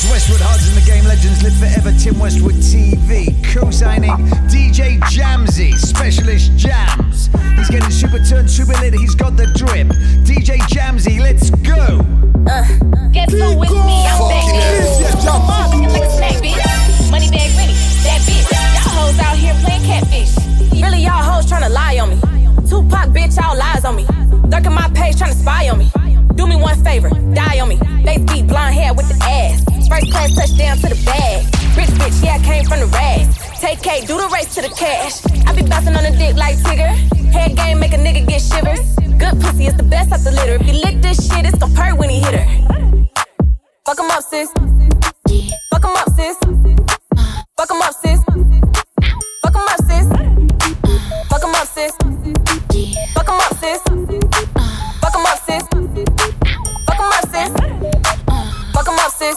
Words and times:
It's 0.00 0.08
Westwood 0.10 0.40
Hards 0.40 0.66
and 0.66 0.80
the 0.80 0.86
Game 0.88 1.04
Legends 1.04 1.44
live 1.44 1.52
forever. 1.60 1.92
Tim 1.92 2.18
Westwood 2.18 2.56
TV. 2.56 3.36
Co 3.52 3.70
signing 3.70 4.16
DJ 4.48 4.96
Jamzy, 5.12 5.76
Specialist 5.76 6.56
Jams. 6.56 7.28
He's 7.60 7.68
getting 7.68 7.90
super 7.90 8.16
turned, 8.24 8.50
super 8.50 8.72
lit. 8.80 8.94
He's 8.94 9.14
got 9.14 9.36
the 9.36 9.44
drip. 9.52 9.92
DJ 10.24 10.56
Jamzy, 10.72 11.20
let's 11.20 11.50
go. 11.68 12.00
Uh, 12.48 12.64
guess 13.12 13.28
who 13.28 13.58
with 13.60 13.68
me? 13.68 14.00
I'm 14.08 14.24
back 14.24 14.48
there. 14.48 14.88
Looking 15.68 15.92
like 15.92 16.08
a 16.08 16.10
snack, 16.16 16.40
bitch. 16.40 17.10
Money 17.12 17.28
bag 17.28 17.52
ready. 17.60 17.76
That 18.08 18.24
bitch. 18.24 18.48
Y'all 18.48 19.04
hoes 19.04 19.18
out 19.20 19.36
here 19.36 19.52
playing 19.60 19.84
catfish. 19.84 20.32
Really, 20.80 21.04
y'all 21.04 21.20
hoes 21.20 21.44
trying 21.44 21.64
to 21.64 21.68
lie 21.68 21.98
on 21.98 22.08
me. 22.08 22.39
Tupac, 22.70 23.08
bitch, 23.10 23.36
all 23.42 23.56
lies 23.58 23.84
on 23.84 23.96
me. 23.96 24.06
Lurking 24.48 24.72
my 24.72 24.88
page 24.94 25.18
trying 25.18 25.32
to 25.32 25.36
spy 25.36 25.68
on 25.68 25.78
me. 25.78 25.90
Do 26.36 26.46
me 26.46 26.54
one 26.54 26.82
favor, 26.84 27.10
die 27.34 27.58
on 27.58 27.68
me. 27.68 27.76
Face 28.04 28.20
deep, 28.30 28.46
blonde 28.46 28.74
hair 28.74 28.94
with 28.94 29.08
the 29.08 29.18
ass. 29.24 29.64
First 29.88 30.06
class 30.12 30.32
touchdown 30.36 30.76
to 30.78 30.88
the 30.88 31.02
bag. 31.04 31.44
Rich 31.76 31.90
bitch, 31.98 32.24
yeah, 32.24 32.36
I 32.36 32.44
came 32.44 32.64
from 32.64 32.78
the 32.78 32.86
rags. 32.86 33.36
Take 33.60 33.82
K, 33.82 34.06
do 34.06 34.16
the 34.16 34.28
race 34.28 34.54
to 34.54 34.62
the 34.62 34.68
cash. 34.68 35.20
I 35.46 35.52
be 35.52 35.62
bouncing 35.68 35.96
on 35.96 36.04
the 36.04 36.12
dick 36.16 36.36
like 36.36 36.58
Tigger. 36.58 36.94
Head 37.32 37.56
game 37.56 37.80
make 37.80 37.92
a 37.92 37.96
nigga 37.98 38.26
get 38.26 38.40
shivers. 38.40 38.94
Good 39.18 39.40
pussy 39.40 39.66
is 39.66 39.76
the 39.76 39.82
best 39.82 40.12
out 40.12 40.20
the 40.20 40.30
litter. 40.30 40.54
If 40.54 40.66
you 40.68 40.74
lick 40.80 41.02
this 41.02 41.18
shit, 41.28 41.44
it's 41.44 41.58
gon' 41.58 41.74
purr 41.74 41.96
when 41.96 42.08
he 42.08 42.20
hit 42.20 42.34
her. 42.38 42.46
Fuck 43.84 43.98
him 43.98 44.10
up, 44.12 44.22
sis. 44.22 44.48
Fuck 45.70 45.84
him 45.84 45.96
up, 45.98 46.08
sis. 46.14 46.36
Fuck 47.56 47.70
him 47.70 47.82
up, 47.82 47.94
sis. 47.98 48.20
Fuck 49.42 49.56
him 49.58 49.66
up, 49.74 49.80
sis. 49.90 50.06
Fuck 51.28 51.42
him 51.42 51.54
up, 51.54 51.66
sis. 51.66 52.09
Fuck 53.14 53.28
him 53.28 53.40
up, 53.40 53.52
sis. 53.58 53.80
Fuck 55.00 55.14
him 55.14 55.26
up, 55.26 55.38
sis. 55.46 55.62
Fuck 56.86 57.00
him 57.00 57.10
up, 57.10 57.24
sis. 57.30 57.50
Fuck 58.74 58.88
him 58.88 58.88
up, 58.88 58.88
sis. 58.88 58.88
Fuck 58.88 58.88
him 58.88 58.98
up, 58.98 59.10
sis. 59.10 59.36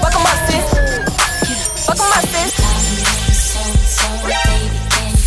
Fuck 0.00 0.14
him 0.14 0.26
up, 0.26 0.38
sis. 0.46 0.66
Fuck 1.86 1.98
him 1.98 2.12
up, 2.12 2.24
sis. 2.24 2.50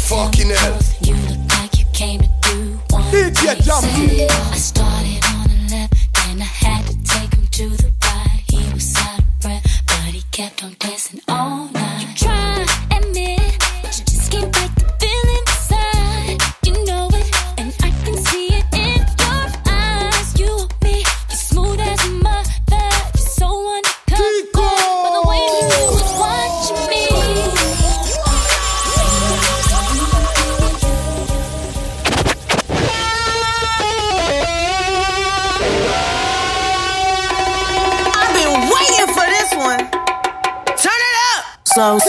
Fucking 0.10 0.50
hell. 0.50 0.80
You 1.02 1.14
look 1.16 1.40
like 1.60 1.74
you 1.80 1.86
came 1.94 2.20
to 2.22 2.30
do 2.42 2.80
one. 2.90 3.04
DJ 3.12 3.62
Jumpy. 3.64 4.79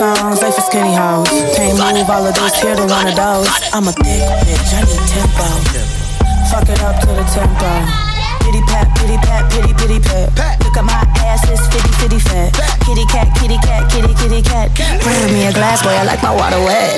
Songs, 0.00 0.40
they 0.40 0.48
for 0.48 0.64
skinny 0.64 0.96
hoes. 0.96 1.28
Can't 1.52 1.76
move 1.76 2.08
all 2.08 2.24
of 2.24 2.32
this 2.32 2.56
here 2.56 2.72
to 2.72 2.86
one 2.88 3.04
of 3.04 3.16
those. 3.20 3.52
I'm 3.76 3.84
a 3.84 3.92
thick 3.92 4.24
bitch, 4.48 4.72
I 4.72 4.80
need 4.88 5.04
tempo. 5.12 5.44
Fuck 6.48 6.68
it 6.72 6.80
up 6.80 6.96
to 7.04 7.12
the 7.12 7.24
tempo. 7.28 7.68
Pity 8.40 8.64
pat, 8.64 8.88
pity 8.96 9.20
pat, 9.20 9.44
pity 9.52 9.72
pity 9.76 10.00
pat. 10.00 10.33
Look 10.64 10.77
at 10.80 10.84
my 10.89 11.05
ass, 11.28 11.44
it's 11.52 11.68
fitty 11.68 11.92
fitty 12.00 12.18
fat. 12.18 12.56
Kitty 12.80 13.05
cat, 13.12 13.28
kitty 13.36 13.58
cat, 13.60 13.92
kitty 13.92 14.14
kitty 14.16 14.40
cat. 14.40 14.72
Bring 15.05 15.34
me 15.36 15.44
a 15.46 15.52
glass, 15.52 15.84
boy, 15.84 15.92
I 15.92 16.05
like 16.08 16.22
my 16.24 16.33
water 16.33 16.60
wet. 16.64 16.96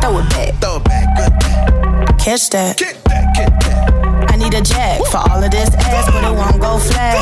Throw 0.00 0.16
it 0.24 0.28
back, 0.32 0.48
Throw 0.64 0.76
it 0.80 0.84
back, 0.88 1.06
good 1.12 1.32
back. 1.44 2.18
catch 2.24 2.48
that. 2.56 2.78
Get 2.78 3.04
that, 3.04 3.36
get 3.36 3.52
that. 3.68 4.32
I 4.32 4.36
need 4.36 4.54
a 4.54 4.62
jack 4.62 5.04
for 5.12 5.20
all 5.28 5.44
of 5.44 5.50
this 5.50 5.68
ass, 5.76 6.08
but 6.08 6.24
it 6.24 6.32
won't 6.32 6.56
go 6.58 6.78
flat. 6.80 7.20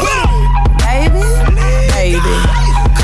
Baby, 0.86 1.26
baby, 1.90 2.61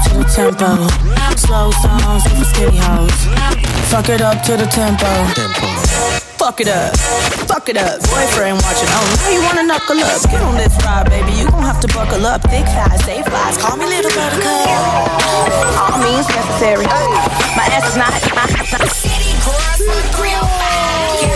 Fuck 0.00 0.16
it 0.16 0.16
up 0.16 0.32
to 0.32 0.42
the 0.48 0.56
tempo. 0.56 1.36
Slow 1.36 1.70
songs, 1.70 2.24
they 2.24 2.30
for 2.30 2.44
skinny 2.44 2.78
hoes. 2.78 3.12
Fuck 3.90 4.08
it 4.08 4.22
up 4.22 4.42
to 4.44 4.56
the 4.56 4.66
tempo. 4.66 5.06
Fuck 6.38 6.60
it 6.60 6.68
up, 6.68 6.96
fuck 7.44 7.68
it 7.68 7.76
up. 7.76 8.00
Boyfriend 8.08 8.56
watching, 8.62 8.88
oh, 8.88 9.04
now 9.20 9.30
you 9.30 9.42
wanna 9.42 9.62
knuckle 9.62 10.00
up. 10.00 10.22
Get 10.30 10.40
on 10.40 10.56
this 10.56 10.72
ride, 10.84 11.10
baby, 11.10 11.32
you 11.32 11.50
gon' 11.50 11.62
have 11.62 11.80
to 11.80 11.88
buckle 11.88 12.24
up. 12.24 12.40
Thick 12.42 12.64
thighs, 12.64 13.04
safe 13.04 13.28
lies, 13.30 13.58
call 13.58 13.76
me 13.76 13.86
little 13.86 14.10
buttercup. 14.16 14.68
All 15.76 15.98
means 16.00 16.26
necessary. 16.28 16.86
My 17.56 17.68
ass 17.76 17.90
is 17.90 17.96
not. 17.96 18.12
my. 18.34 18.46
City 18.88 19.36
girls 19.44 19.84
from 19.84 20.00
305. 20.16 21.29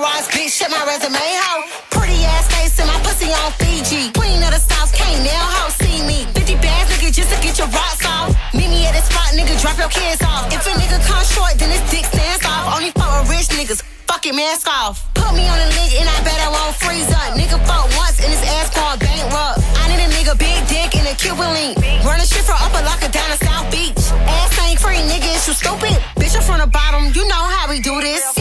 Ross, 0.00 0.32
bitch, 0.32 0.56
shut 0.56 0.72
my 0.72 0.80
resume, 0.88 1.20
ho. 1.20 1.68
Pretty 1.92 2.24
ass 2.24 2.48
face 2.48 2.72
and 2.80 2.88
my 2.88 2.96
pussy 3.04 3.28
on 3.28 3.52
Fiji. 3.60 4.08
Queen 4.16 4.40
of 4.40 4.48
the 4.48 4.56
South, 4.56 4.88
can't 4.96 5.20
nail 5.20 5.44
ho, 5.44 5.68
see 5.76 6.00
me. 6.08 6.24
50 6.32 6.56
bands, 6.56 6.88
nigga, 6.88 7.12
just 7.12 7.28
to 7.28 7.36
get 7.44 7.60
your 7.60 7.68
rocks 7.68 8.00
off. 8.08 8.32
Meet 8.56 8.72
me 8.72 8.88
at 8.88 8.96
the 8.96 9.04
spot, 9.04 9.36
nigga, 9.36 9.60
drop 9.60 9.76
your 9.76 9.92
kids 9.92 10.24
off. 10.24 10.48
If 10.48 10.64
a 10.64 10.72
nigga 10.72 10.96
come 11.04 11.20
short, 11.28 11.52
then 11.60 11.68
his 11.68 11.84
dick 11.92 12.08
stands 12.08 12.40
off. 12.48 12.80
Only 12.80 12.96
fuck 12.96 13.12
with 13.12 13.28
rich 13.28 13.52
niggas. 13.52 13.84
Fuck 14.08 14.24
it, 14.24 14.32
mask 14.32 14.72
off. 14.72 15.04
Put 15.12 15.36
me 15.36 15.44
on 15.44 15.60
the 15.60 15.68
link 15.76 15.92
and 16.00 16.08
I 16.08 16.16
bet 16.24 16.40
I 16.40 16.48
won't 16.48 16.74
freeze 16.80 17.12
up. 17.12 17.36
Nigga 17.36 17.60
fuck 17.68 17.84
once 18.00 18.16
and 18.24 18.32
his 18.32 18.40
ass 18.56 18.72
called 18.72 19.04
bankrupt. 19.04 19.60
I 19.84 19.92
need 19.92 20.00
a 20.00 20.08
nigga 20.16 20.32
big 20.32 20.64
dick 20.64 20.96
and 20.96 21.12
a 21.12 21.14
Cuban 21.20 21.52
link. 21.52 21.76
Run 22.08 22.16
a 22.16 22.24
shit 22.24 22.48
from 22.48 22.56
Opa-locka 22.64 23.12
down 23.12 23.28
to 23.36 23.38
South 23.44 23.68
Beach. 23.68 24.00
Ass 24.24 24.56
ain't 24.64 24.80
free, 24.80 25.04
nigga, 25.12 25.28
is 25.36 25.44
you 25.44 25.52
stupid? 25.52 25.92
Bitch, 26.16 26.32
I'm 26.32 26.40
from 26.40 26.64
the 26.64 26.72
bottom, 26.72 27.12
you 27.12 27.28
know 27.28 27.44
how 27.52 27.68
we 27.68 27.84
do 27.84 28.00
this. 28.00 28.39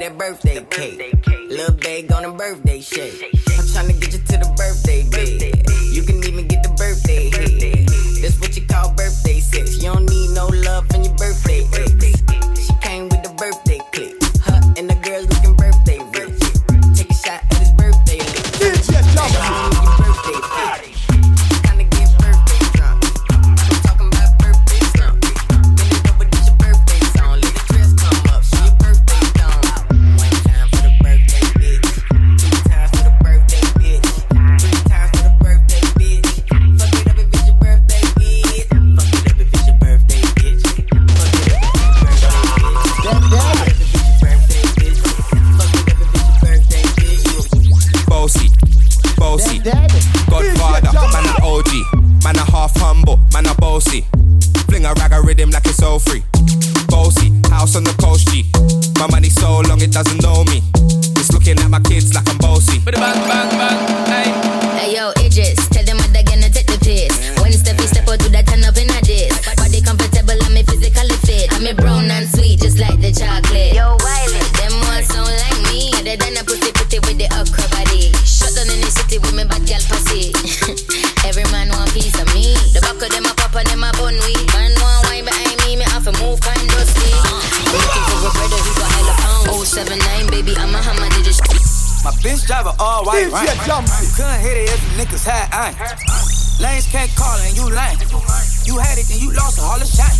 you 0.00 0.08
that 0.08 0.18
birthday 0.18 0.64
cake. 0.70 1.26
little 1.50 1.74
bag 1.76 2.12
on 2.12 2.24
a 2.24 2.32
birthday 2.32 2.80
shake. 2.80 3.22
I'm 3.32 3.64
tryna 3.64 4.00
get 4.00 4.12
you 4.12 4.18
to 4.18 4.36
the 4.38 4.54
birthday 4.56 5.08
bed. 5.08 5.40
You 5.92 6.02
can 6.02 6.22
even 6.24 6.46
get 6.46 6.62
the 6.62 6.70
birthday 6.70 7.30
head. 7.30 7.88
That's 8.22 8.38
what 8.40 8.56
you 8.56 8.66
call 8.66 8.92
birthday 8.94 9.27
Bitch 92.28 92.44
driver 92.46 92.74
all 92.78 93.06
white. 93.06 93.32
Right. 93.32 93.48
Couldn't 93.48 94.40
hit 94.44 94.56
it 94.60 94.68
if 94.68 94.80
niggas 95.00 95.24
had 95.24 95.48
iron. 95.48 95.72
Lanes 96.60 96.86
can't 96.92 97.10
call 97.16 97.38
and 97.40 97.56
you 97.56 97.64
lame. 97.72 97.96
You 98.68 98.76
had 98.76 98.98
it 98.98 99.08
and 99.08 99.22
you 99.22 99.32
lost 99.32 99.58
all 99.58 99.78
the 99.78 99.86
shine. 99.88 100.12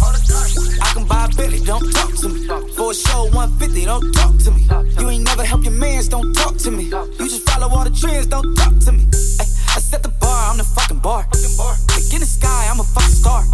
I 0.80 0.92
can 0.94 1.04
buy 1.04 1.26
a 1.26 1.36
Billy, 1.36 1.60
don't 1.60 1.92
talk 1.92 2.14
to 2.24 2.30
me. 2.30 2.46
For 2.76 2.92
a 2.92 2.94
show 2.94 3.24
150, 3.36 3.84
don't 3.84 4.10
talk 4.12 4.38
to 4.38 4.50
me. 4.52 4.64
You 4.98 5.10
ain't 5.10 5.24
never 5.24 5.44
help 5.44 5.64
your 5.64 5.74
mans, 5.74 6.08
don't 6.08 6.32
talk 6.32 6.56
to 6.56 6.70
me. 6.70 6.84
You 6.84 7.28
just 7.28 7.44
follow 7.50 7.68
all 7.68 7.84
the 7.84 7.90
trends, 7.90 8.26
don't 8.26 8.56
talk 8.56 8.78
to 8.88 8.92
me. 8.92 9.04
Ay 9.38 9.47
I 9.78 9.80
set 9.80 10.02
the 10.02 10.08
bar, 10.08 10.50
I'm 10.50 10.58
the 10.58 10.64
fucking 10.64 10.98
bar. 10.98 11.22
Like 11.94 12.10
in 12.12 12.18
the 12.18 12.26
sky, 12.26 12.66
I'm 12.68 12.80
a 12.80 12.82
fucking 12.82 13.14
star. 13.14 13.46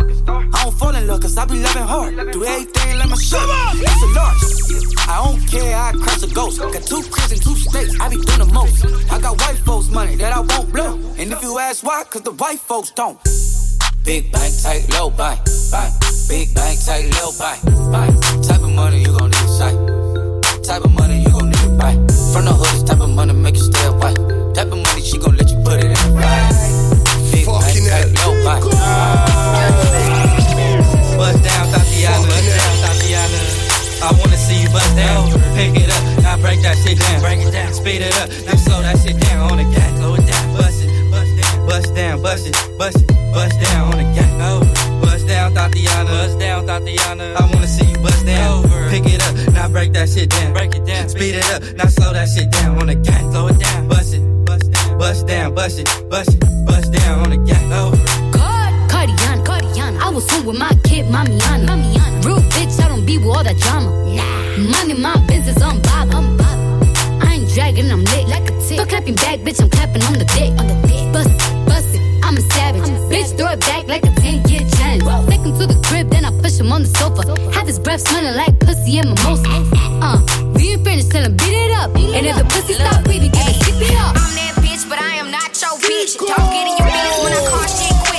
I 0.56 0.64
don't 0.64 0.72
fall 0.72 0.96
in 0.96 1.06
love, 1.06 1.20
cause 1.20 1.36
I 1.36 1.44
be 1.44 1.60
loving 1.60 1.82
hard. 1.82 2.16
Do 2.32 2.42
everything 2.42 2.96
like 2.96 3.10
my 3.10 3.16
shit. 3.20 3.44
It's 3.44 4.00
a 4.00 4.08
large. 4.16 4.40
I 5.04 5.20
don't 5.20 5.44
care, 5.44 5.76
I 5.76 5.92
crush 5.92 6.22
a 6.22 6.32
ghost. 6.32 6.60
Got 6.60 6.80
two 6.88 7.02
cribs 7.12 7.32
and 7.32 7.42
two 7.42 7.54
states, 7.56 8.00
I 8.00 8.08
be 8.08 8.16
doing 8.16 8.40
the 8.40 8.48
most. 8.56 8.86
I 9.12 9.20
got 9.20 9.36
white 9.36 9.60
folks' 9.68 9.90
money 9.90 10.16
that 10.16 10.32
I 10.32 10.40
won't 10.40 10.72
blow. 10.72 10.96
And 11.18 11.30
if 11.30 11.42
you 11.42 11.58
ask 11.58 11.84
why, 11.84 12.02
cause 12.08 12.22
the 12.22 12.32
white 12.32 12.60
folks 12.60 12.90
don't. 12.92 13.20
Big 14.02 14.32
bank, 14.32 14.54
tight, 14.62 14.88
low 14.96 15.10
bank, 15.10 15.44
bank. 15.70 15.92
Big 16.30 16.54
bank, 16.54 16.80
tight, 16.80 17.04
low 17.20 17.36
bank, 17.36 17.60
bank. 17.92 18.16
Type 18.48 18.64
of 18.64 18.72
money 18.72 19.00
you 19.04 19.12
gon' 19.12 19.28
need 19.28 19.44
to 19.44 19.48
sight. 19.60 19.76
Type 20.64 20.84
of 20.88 20.92
money 20.94 21.20
you 21.20 21.28
gon' 21.28 21.50
need 21.50 21.60
to 21.68 21.76
buy. 21.76 21.92
From 22.32 22.48
the 22.48 22.56
hood, 22.56 22.72
this 22.72 22.82
type 22.88 23.00
of 23.00 23.10
money 23.10 23.34
make 23.34 23.56
you 23.56 23.68
stay 23.68 23.90
white. 24.00 24.16
Type 24.54 24.72
of 24.72 24.80
money 24.80 24.93
Bust 28.44 28.68
down, 31.42 31.64
Tatiana. 31.72 32.28
Bust 32.28 32.44
down, 32.52 32.76
Tatiana. 32.84 33.40
I 34.04 34.12
wanna 34.20 34.36
see 34.36 34.60
you 34.60 34.68
bust 34.68 34.94
down. 34.94 35.32
Pick 35.56 35.74
it 35.80 35.88
up, 35.88 36.22
now 36.22 36.36
break 36.36 36.60
that 36.60 36.76
shit 36.76 36.98
down. 36.98 37.20
Break 37.22 37.40
it 37.40 37.50
down, 37.52 37.72
speed 37.72 38.02
it 38.02 38.14
up, 38.20 38.28
now 38.44 38.56
slow 38.60 38.82
that 38.82 38.98
shit 39.00 39.18
down 39.18 39.50
on 39.50 39.56
the 39.56 39.64
gas. 39.64 39.96
Slow 39.96 40.14
it 40.14 40.26
down, 40.26 40.56
bust 40.56 40.82
it, 40.84 40.90
bust 41.10 41.36
down, 41.40 41.66
bust 41.66 41.94
down, 41.94 42.20
bust 42.20 42.46
it, 42.46 42.54
bust 42.76 43.00
it, 43.00 43.08
bust 43.32 43.58
down 43.60 43.92
on 43.92 43.96
the 43.96 44.04
gas. 44.12 44.28
Bust 45.00 45.26
down, 45.26 45.54
Tatiana. 45.54 46.10
Bust 46.10 46.38
down, 46.38 46.66
Tatiana. 46.66 47.34
I 47.40 47.48
wanna 47.50 47.66
see 47.66 47.86
you 47.86 47.96
bust 47.98 48.26
down. 48.26 48.68
Pick 48.90 49.06
it 49.06 49.22
up, 49.24 49.54
now 49.54 49.68
break 49.68 49.94
that 49.94 50.10
shit 50.10 50.28
down. 50.28 50.52
Break 50.52 50.74
it 50.74 50.84
down, 50.84 51.08
speed 51.08 51.34
it 51.36 51.48
up, 51.50 51.62
now 51.76 51.86
slow 51.86 52.12
that 52.12 52.28
shit 52.28 52.50
down 52.50 52.78
on 52.78 52.88
the 52.88 52.94
gas. 52.94 53.22
Slow 53.32 53.46
it 53.48 53.58
down, 53.58 53.88
bust 53.88 54.12
it, 54.12 54.20
bust 54.44 55.26
down, 55.26 55.54
bust 55.54 55.78
it, 55.78 55.88
bust 56.10 56.28
it, 56.34 56.40
bust 56.66 56.92
down 56.92 57.20
on 57.20 57.30
the 57.30 57.38
gas. 57.38 57.62
Over 57.72 58.03
fool 60.28 60.44
with 60.46 60.58
my 60.58 60.72
kid, 60.84 61.06
Mamiana. 61.06 61.66
Mamiana. 61.68 62.24
Real 62.24 62.40
bitch, 62.54 62.82
I 62.82 62.88
don't 62.88 63.04
be 63.06 63.18
with 63.18 63.28
all 63.28 63.44
that 63.44 63.56
drama. 63.58 63.90
Nah. 64.14 64.70
Money, 64.70 64.94
my 64.94 65.16
business, 65.26 65.60
I'm 65.60 65.80
bob. 65.82 66.14
I'm 66.14 66.36
bob. 66.36 67.22
I 67.22 67.34
ain't 67.40 67.48
dragging, 67.54 67.90
I'm 67.90 68.04
lit 68.04 68.28
like 68.28 68.44
a 68.50 68.54
tick. 68.60 68.78
Stop 68.78 68.88
clapping 68.88 69.14
back, 69.16 69.40
bitch, 69.40 69.60
I'm 69.62 69.70
clapping 69.70 70.02
on 70.04 70.14
the 70.14 70.24
dick. 70.36 70.50
On 70.60 70.66
the 70.66 70.76
dick. 70.88 71.04
Bust 71.12 71.30
it, 71.30 71.66
bust 71.66 71.94
it, 71.94 72.02
I'm 72.24 72.36
a 72.36 72.40
savage. 72.40 72.82
I'm 72.82 72.94
a 72.94 72.98
savage. 72.98 73.12
bitch, 73.12 73.36
throw 73.36 73.48
it 73.52 73.60
back 73.60 73.86
like 73.88 74.04
a 74.04 74.12
10 74.20 74.48
year 74.48 74.62
challenge. 74.76 75.02
Whoa. 75.04 75.26
Take 75.28 75.40
him 75.40 75.52
to 75.58 75.66
the 75.66 75.78
crib, 75.86 76.10
then 76.10 76.24
I 76.24 76.30
push 76.40 76.58
him 76.58 76.72
on 76.72 76.82
the 76.82 76.88
sofa. 76.98 77.22
sofa. 77.22 77.50
Have 77.52 77.66
his 77.66 77.78
breath 77.78 78.00
smelling 78.08 78.36
like 78.36 78.58
pussy 78.60 78.98
and 78.98 79.08
mimosa. 79.10 79.44
Ah, 79.46 79.70
ah, 79.74 80.00
ah. 80.02 80.24
uh, 80.24 80.52
we 80.54 80.72
ain't 80.72 80.84
finished, 80.84 81.10
till 81.10 81.24
I 81.24 81.28
beat 81.28 81.54
it 81.54 81.72
up. 81.78 81.94
Beat 81.94 82.14
and 82.16 82.26
it 82.26 82.30
if 82.30 82.36
up. 82.36 82.42
the 82.42 82.54
pussy 82.54 82.74
Look. 82.74 82.82
stop 82.86 83.04
breathing, 83.04 83.30
give 83.30 83.46
it 83.46 83.56
hey. 83.62 83.92
it 83.92 83.98
up. 83.98 84.14
I'm 84.16 84.32
that 84.38 84.54
bitch, 84.64 84.88
but 84.88 84.98
I 84.98 85.18
am 85.22 85.30
not 85.30 85.50
your 85.60 85.74
bitch. 85.82 86.16
Don't 86.18 86.50
get 86.54 86.66
in 86.70 86.74
your 86.78 86.88
business 86.88 87.18
when 87.22 87.32
I 87.34 87.40
call 87.50 87.66
shit 87.68 87.94
quick. 88.06 88.13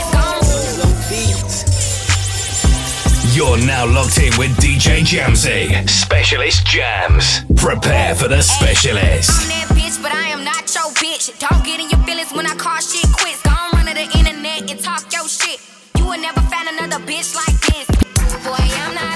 You're 3.35 3.57
now 3.57 3.85
locked 3.85 4.17
in 4.17 4.31
with 4.37 4.55
DJ 4.63 5.03
Jamzy. 5.03 5.67
Specialist 5.89 6.65
Jams. 6.65 7.43
Prepare 7.57 8.15
for 8.15 8.29
the 8.29 8.41
specialist. 8.41 9.29
I'm 9.29 9.49
that 9.51 9.67
bitch, 9.75 10.01
but 10.01 10.13
I 10.13 10.31
am 10.31 10.45
not 10.45 10.63
your 10.73 10.87
bitch. 10.95 11.37
Don't 11.37 11.61
get 11.65 11.81
in 11.81 11.89
your 11.89 11.99
feelings 12.07 12.31
when 12.31 12.47
I 12.47 12.55
call 12.55 12.79
shit 12.79 13.03
quits. 13.11 13.43
Gon' 13.43 13.75
run 13.75 13.87
to 13.87 13.93
the 13.93 14.07
internet 14.17 14.71
and 14.71 14.79
talk 14.79 15.11
your 15.11 15.27
shit. 15.27 15.59
You 15.97 16.05
will 16.05 16.21
never 16.21 16.39
find 16.47 16.79
another 16.79 17.03
bitch 17.03 17.35
like 17.35 17.59
this. 17.59 17.83
Boy, 18.39 18.55
I'm 18.55 18.95
not 18.95 19.14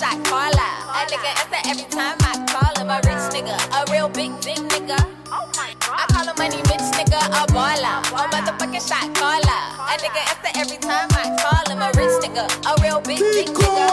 shot 0.00 0.16
caller. 0.24 0.72
A 0.96 1.04
nigga 1.12 1.28
answer 1.28 1.60
every 1.68 1.84
time 1.92 2.16
I 2.24 2.32
call 2.48 2.72
him. 2.80 2.88
A 2.88 2.96
rich 3.04 3.24
nigga, 3.36 3.56
a 3.76 3.92
real 3.92 4.08
big 4.08 4.32
dick 4.40 4.56
nigga. 4.72 4.96
Oh 5.28 5.44
I 5.60 6.06
call 6.08 6.24
him 6.24 6.34
money 6.38 6.62
bitch 6.68 6.88
nigga, 6.96 7.20
a 7.20 7.44
baller, 7.52 8.00
a 8.08 8.24
motherfucking 8.32 8.80
shot 8.88 9.12
caller. 9.14 9.62
A 9.92 9.94
nigga 10.00 10.22
answer 10.32 10.52
every 10.56 10.78
time 10.78 11.08
I 11.12 11.36
call 11.42 11.64
him. 11.68 11.82
A 11.84 11.88
rich 12.00 12.16
nigga, 12.24 12.44
a 12.64 12.72
real 12.82 13.00
big 13.02 13.18
dick 13.18 13.48
nigga. 13.48 13.86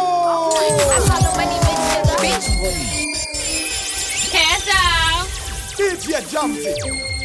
I 0.48 1.00
call 1.10 1.24
him 1.28 1.34
money 1.36 1.60
bitch 1.66 1.84
nigga. 1.92 2.16
Bitch. 2.24 2.48
Cash 4.32 4.70
out. 4.72 5.28
DJ 5.76 6.24
Jamzy. 6.32 7.17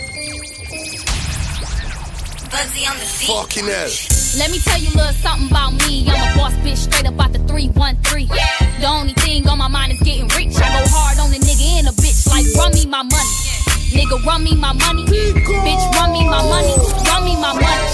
Buzzy 2.52 2.84
on 2.84 3.00
the 3.00 3.08
beat. 3.16 3.32
Fucking 3.32 3.64
hell. 3.64 3.88
Let 4.36 4.52
me 4.52 4.60
tell 4.60 4.76
you 4.76 4.92
a 4.92 4.96
little 5.00 5.16
something 5.24 5.48
about 5.48 5.72
me. 5.88 6.04
I'm 6.04 6.20
a 6.20 6.36
boss 6.36 6.52
bitch, 6.60 6.84
straight 6.84 7.08
up 7.08 7.16
out 7.16 7.32
the 7.32 7.40
313. 7.48 8.28
The 8.28 8.88
only 8.92 9.16
thing 9.24 9.48
on 9.48 9.56
my 9.56 9.72
mind 9.72 9.96
is 9.96 10.00
getting 10.04 10.28
rich. 10.36 10.52
I 10.60 10.68
go 10.68 10.84
hard 10.92 11.16
on 11.16 11.32
the 11.32 11.40
nigga 11.40 11.80
and 11.80 11.88
a 11.88 11.96
bitch, 11.96 12.28
like 12.28 12.44
run 12.60 12.76
me 12.76 12.84
my 12.84 13.00
money. 13.08 13.34
Nigga, 13.96 14.20
run 14.28 14.44
me 14.44 14.52
my 14.52 14.76
money. 14.76 15.08
Bitch, 15.08 15.84
run 15.96 16.12
me 16.12 16.28
my 16.28 16.44
money. 16.44 16.76
Run 17.08 17.24
me 17.24 17.40
my 17.40 17.56
money. 17.56 17.88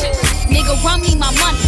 Nigga, 0.51 0.75
run 0.83 1.07
me 1.07 1.15
my 1.15 1.31
money. 1.39 1.63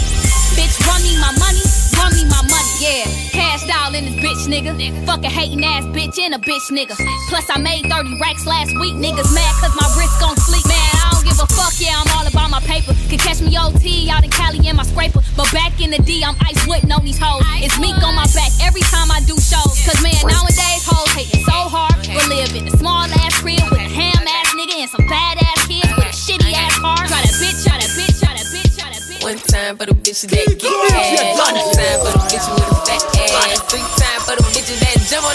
Bitch, 0.59 0.75
run 0.83 0.99
me 1.07 1.15
my 1.23 1.31
money. 1.39 1.63
Run 1.95 2.11
me 2.11 2.27
my 2.27 2.43
money. 2.43 2.71
Yeah, 2.83 3.07
Kash 3.31 3.71
Doll 3.71 3.95
in 3.95 4.03
this 4.03 4.19
bitch, 4.19 4.51
nigga. 4.51 4.75
Fuck 5.07 5.23
a 5.23 5.31
hating 5.31 5.63
ass 5.63 5.87
bitch 5.95 6.19
and 6.19 6.35
a 6.35 6.43
bitch, 6.43 6.67
nigga. 6.75 6.99
Plus, 7.31 7.47
I 7.55 7.59
made 7.63 7.87
30 7.87 8.19
racks 8.19 8.47
last 8.47 8.75
week. 8.83 8.99
Niggas 8.99 9.31
mad 9.31 9.55
cause 9.63 9.75
my 9.79 9.87
wrist 9.95 10.19
gon' 10.19 10.35
sleep. 10.43 10.67
Man, 10.67 11.00
Yeah, 11.81 11.97
I'm 11.97 12.13
all 12.13 12.29
about 12.29 12.53
my 12.53 12.61
paper. 12.69 12.93
Could 13.09 13.25
catch 13.25 13.41
me 13.41 13.57
OT 13.57 14.13
out 14.13 14.21
in 14.21 14.29
Cali 14.29 14.61
in 14.69 14.77
my 14.77 14.85
scraper. 14.85 15.25
But 15.33 15.49
back 15.49 15.81
in 15.81 15.89
the 15.89 15.97
D, 16.05 16.21
I'm 16.21 16.37
ice 16.45 16.61
wooden 16.69 16.93
on 16.93 17.01
these 17.09 17.17
hoes. 17.17 17.41
It's 17.65 17.81
meek 17.81 17.97
on 18.05 18.13
my 18.13 18.29
back 18.37 18.53
every 18.61 18.85
time 18.93 19.09
I 19.09 19.25
do 19.25 19.33
shows. 19.41 19.81
Cause 19.89 19.97
man, 20.05 20.21
nowadays 20.29 20.85
hoes 20.85 21.09
hating 21.17 21.41
so 21.41 21.57
hard. 21.73 21.97
We 22.05 22.21
live 22.29 22.53
in 22.53 22.69
a 22.69 22.75
small 22.77 23.09
ass 23.09 23.41
crib 23.41 23.65
with 23.73 23.81
a 23.81 23.89
ham 23.89 24.29
ass 24.29 24.53
nigga 24.53 24.77
and 24.77 24.91
some 24.93 25.09
bad 25.09 25.41
ass 25.41 25.65
kids 25.65 25.89
with 25.97 26.05
a 26.05 26.13
shitty 26.13 26.53
ass 26.53 26.77
car. 26.77 27.01
Try 27.09 27.25
that 27.25 27.33
bitch, 27.41 27.65
try 27.65 27.81
that 27.81 27.89
bitch, 27.97 28.21
try 28.21 28.37
that 28.37 28.45
bitch, 28.53 28.77
try 28.77 28.89
that 28.93 29.01
bitch. 29.01 29.25
One 29.25 29.41
time 29.41 29.81
for 29.81 29.87
the 29.89 29.97
bitches 29.97 30.29
that 30.29 30.53
get 30.61 30.61
cash. 30.61 31.33
One 31.41 31.57
time 31.57 31.97
for 32.05 32.13
the 32.13 32.21
bitches 32.29 32.45
with 32.45 32.69
a 32.69 32.77
fat 32.85 33.09
ass. 33.25 33.57
Three 33.73 33.89
times 33.97 34.23
for 34.29 34.37
the 34.37 34.45
bitches 34.53 34.77
that 34.85 35.01
jump 35.09 35.30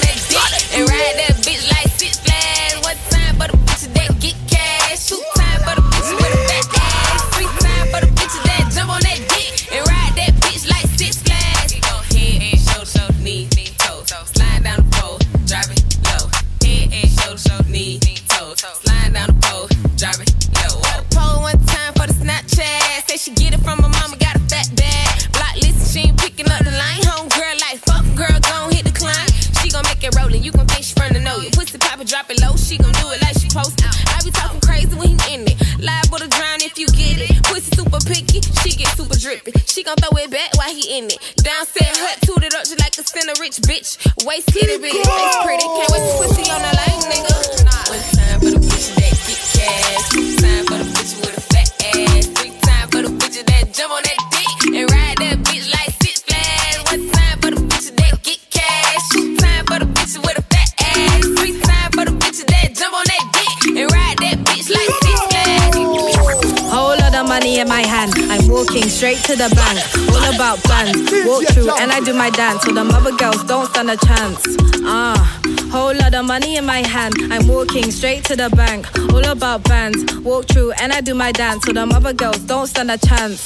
to 69.26 69.36
the 69.36 69.50
bank. 69.56 69.80
All 70.14 70.36
about 70.36 70.62
bands. 70.64 71.00
Walk 71.26 71.44
through 71.54 71.72
and 71.82 71.92
I 71.92 72.00
do 72.00 72.14
my 72.14 72.30
dance. 72.30 72.64
So 72.64 72.72
the 72.74 72.84
mother 72.84 73.12
girls 73.16 73.44
don't 73.44 73.68
stand 73.70 73.90
a 73.90 73.98
chance. 73.98 74.42
Ah, 74.84 75.42
Whole 75.72 75.94
lot 75.96 76.14
of 76.14 76.26
money 76.26 76.58
in 76.58 76.66
my 76.66 76.80
hand. 76.88 77.14
I'm 77.32 77.48
walking 77.48 77.92
straight 77.92 78.24
to 78.26 78.36
the 78.36 78.50
bank. 78.52 78.88
All 79.14 79.26
about 79.26 79.64
bands. 79.64 80.16
Walk 80.18 80.46
through 80.48 80.72
and 80.74 80.94
I 80.94 81.02
do 81.02 81.14
my 81.16 81.32
dance. 81.32 81.66
So 81.66 81.74
them 81.74 81.92
other 81.92 82.14
girls 82.14 82.38
don't 82.40 82.68
stand 82.68 82.92
a 82.92 82.98
chance. 82.98 83.44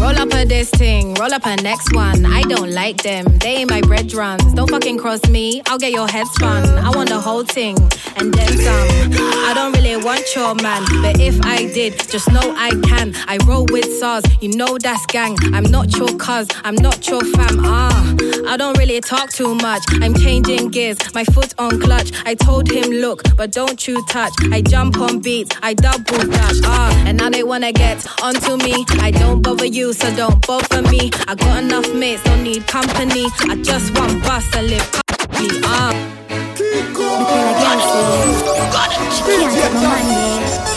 Roll 0.00 0.16
up 0.16 0.32
a 0.32 0.44
this 0.44 0.70
thing, 0.70 1.14
roll 1.14 1.34
up 1.34 1.44
a 1.44 1.56
next 1.56 1.92
one. 1.92 2.24
I 2.24 2.42
don't 2.42 2.70
like 2.70 3.02
them, 3.02 3.24
they 3.38 3.56
ain't 3.56 3.70
my 3.70 3.80
bread 3.80 4.12
runs. 4.14 4.54
Don't 4.54 4.70
fucking 4.70 4.96
cross 4.98 5.28
me, 5.28 5.60
I'll 5.66 5.78
get 5.78 5.92
your 5.92 6.08
head 6.08 6.26
spun. 6.28 6.64
I 6.78 6.90
want 6.90 7.08
the 7.08 7.20
whole 7.20 7.44
thing, 7.44 7.76
and 8.16 8.32
then 8.32 8.48
some. 8.48 9.12
I 9.48 9.52
don't 9.54 9.72
really 9.72 9.96
want 9.96 10.24
your 10.36 10.54
man, 10.54 10.84
but 11.02 11.20
if 11.20 11.44
I 11.44 11.66
did, 11.66 11.98
just 12.08 12.30
know 12.30 12.54
I 12.56 12.70
can. 12.84 13.12
I 13.26 13.38
roll 13.44 13.66
with 13.70 13.86
SARS, 13.98 14.24
you 14.40 14.56
know 14.56 14.78
that's 14.78 15.04
gang. 15.06 15.36
I'm 15.52 15.64
not 15.64 15.94
your 15.96 16.16
cuz, 16.16 16.46
I'm 16.64 16.76
not 16.76 17.06
your 17.08 17.22
fam. 17.32 17.58
Ah, 17.64 18.14
I 18.46 18.56
don't 18.56 18.78
really 18.78 19.00
talk 19.00 19.30
too 19.30 19.54
much. 19.56 19.82
I'm 20.00 20.14
changing 20.14 20.70
gears, 20.70 20.98
my 21.12 21.24
foot 21.24 21.54
on 21.58 21.80
clutch. 21.80 22.12
I 22.24 22.34
told 22.34 22.70
him, 22.70 22.90
look, 22.90 23.22
but 23.36 23.50
don't 23.50 23.86
you 23.86 24.04
touch. 24.06 24.32
I 24.52 24.62
jump 24.62 24.98
on 24.98 25.18
beats, 25.20 25.56
I 25.60 25.74
double 25.74 26.24
dash. 26.30 26.60
Ah, 26.64 27.04
and 27.06 27.18
now 27.18 27.30
they 27.30 27.42
wanna 27.42 27.72
get 27.72 28.06
onto 28.22 28.56
me. 28.58 28.84
I 29.00 29.10
don't 29.10 29.42
bother 29.42 29.66
you, 29.66 29.87
so 29.92 30.14
don't 30.14 30.46
bother 30.46 30.82
me. 30.82 31.10
I 31.26 31.34
got 31.34 31.62
enough 31.62 31.92
mates, 31.94 32.22
don't 32.24 32.42
need 32.42 32.66
company. 32.66 33.26
I 33.48 33.56
just 33.62 33.96
want 33.98 34.22
bus 34.22 34.44
to 34.52 34.62
live 34.62 34.90
comfortably. 34.92 35.60
Ah. 35.64 35.92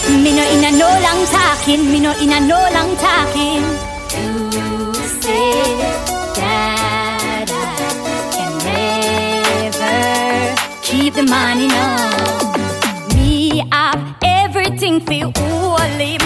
Me 0.10 0.32
no 0.36 0.44
in 0.54 0.64
a 0.64 0.72
no 0.78 0.88
long 1.06 1.26
talking, 1.28 1.92
me 1.92 2.00
no 2.00 2.12
in 2.22 2.32
a 2.32 2.40
no 2.40 2.60
long 2.76 2.96
talking. 2.98 3.64
You 4.12 4.92
that 6.36 7.48
I 7.50 7.64
can 8.34 8.52
never 9.76 10.82
keep 10.82 11.14
the 11.14 11.24
money, 11.24 11.68
no. 11.68 11.86
Me 13.16 13.64
have 13.72 14.16
everything 14.24 15.00
for 15.00 15.32
all 15.42 15.78
him, 15.78 16.22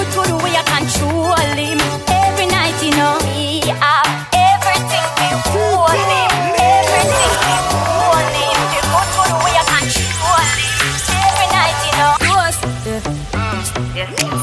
The 0.00 0.36
way 0.42 0.56
I 0.56 0.64
control 0.64 1.36
him. 1.60 1.78
Every 2.08 2.46
night, 2.46 2.72
you 2.80 2.92
know, 2.96 3.20
me 3.36 3.60
have 3.68 4.08
everything 4.32 5.06
all 5.52 5.92
him, 5.92 6.32
everything 6.56 7.34
own 7.76 8.32
him. 8.40 8.60
The 8.80 9.36
way 9.44 9.54
I 9.60 9.64
control 9.76 10.40
him. 10.56 10.72
Every 11.20 11.48
night, 11.52 11.78
you 11.84 11.92
know. 12.00 12.16
Force. 12.32 12.58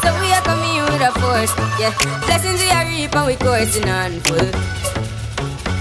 So 0.03 0.09
we 0.21 0.29
are 0.29 0.45
coming 0.45 0.77
with 0.85 1.01
a 1.01 1.11
force, 1.19 1.53
yeah. 1.81 1.93
Blessings 2.25 2.61
we 2.61 2.69
are 2.69 2.85
reap 2.85 3.15
and 3.15 3.25
we 3.25 3.35
coursing 3.35 3.89
on 3.89 4.19
full. 4.21 4.51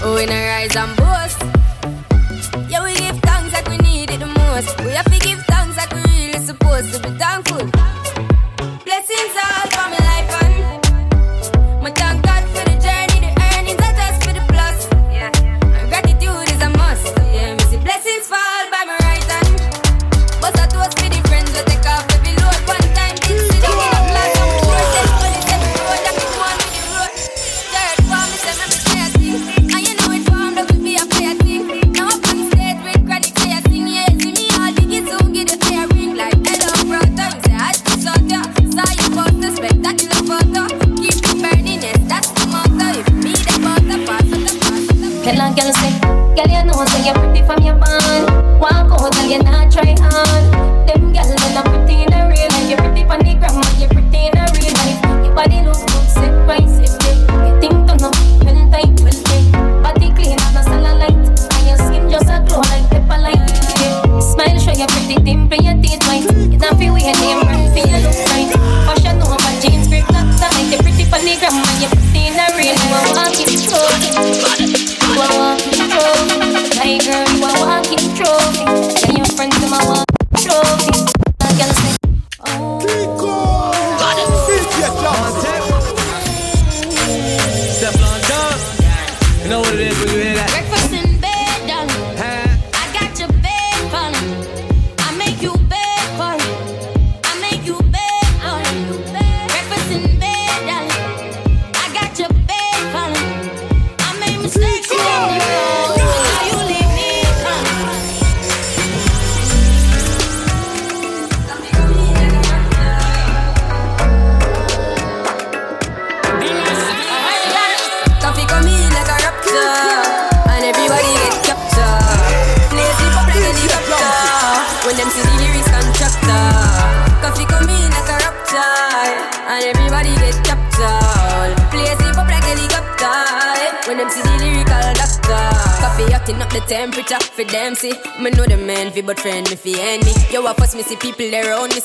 Oh, 0.03 0.15
we 0.15 0.25
rise 0.25 0.75
and 0.75 0.95
boast. 0.97 1.39
Yeah, 2.67 2.81
we 2.83 2.95
give 2.95 3.19
thanks 3.21 3.53
like 3.53 3.67
we 3.69 3.77
need 3.77 4.09
it 4.09 4.19
the 4.19 4.25
most. 4.25 4.73
We 4.81 4.91
have 4.91 5.05
to 5.05 5.19
give 5.19 5.39
thanks 5.45 5.56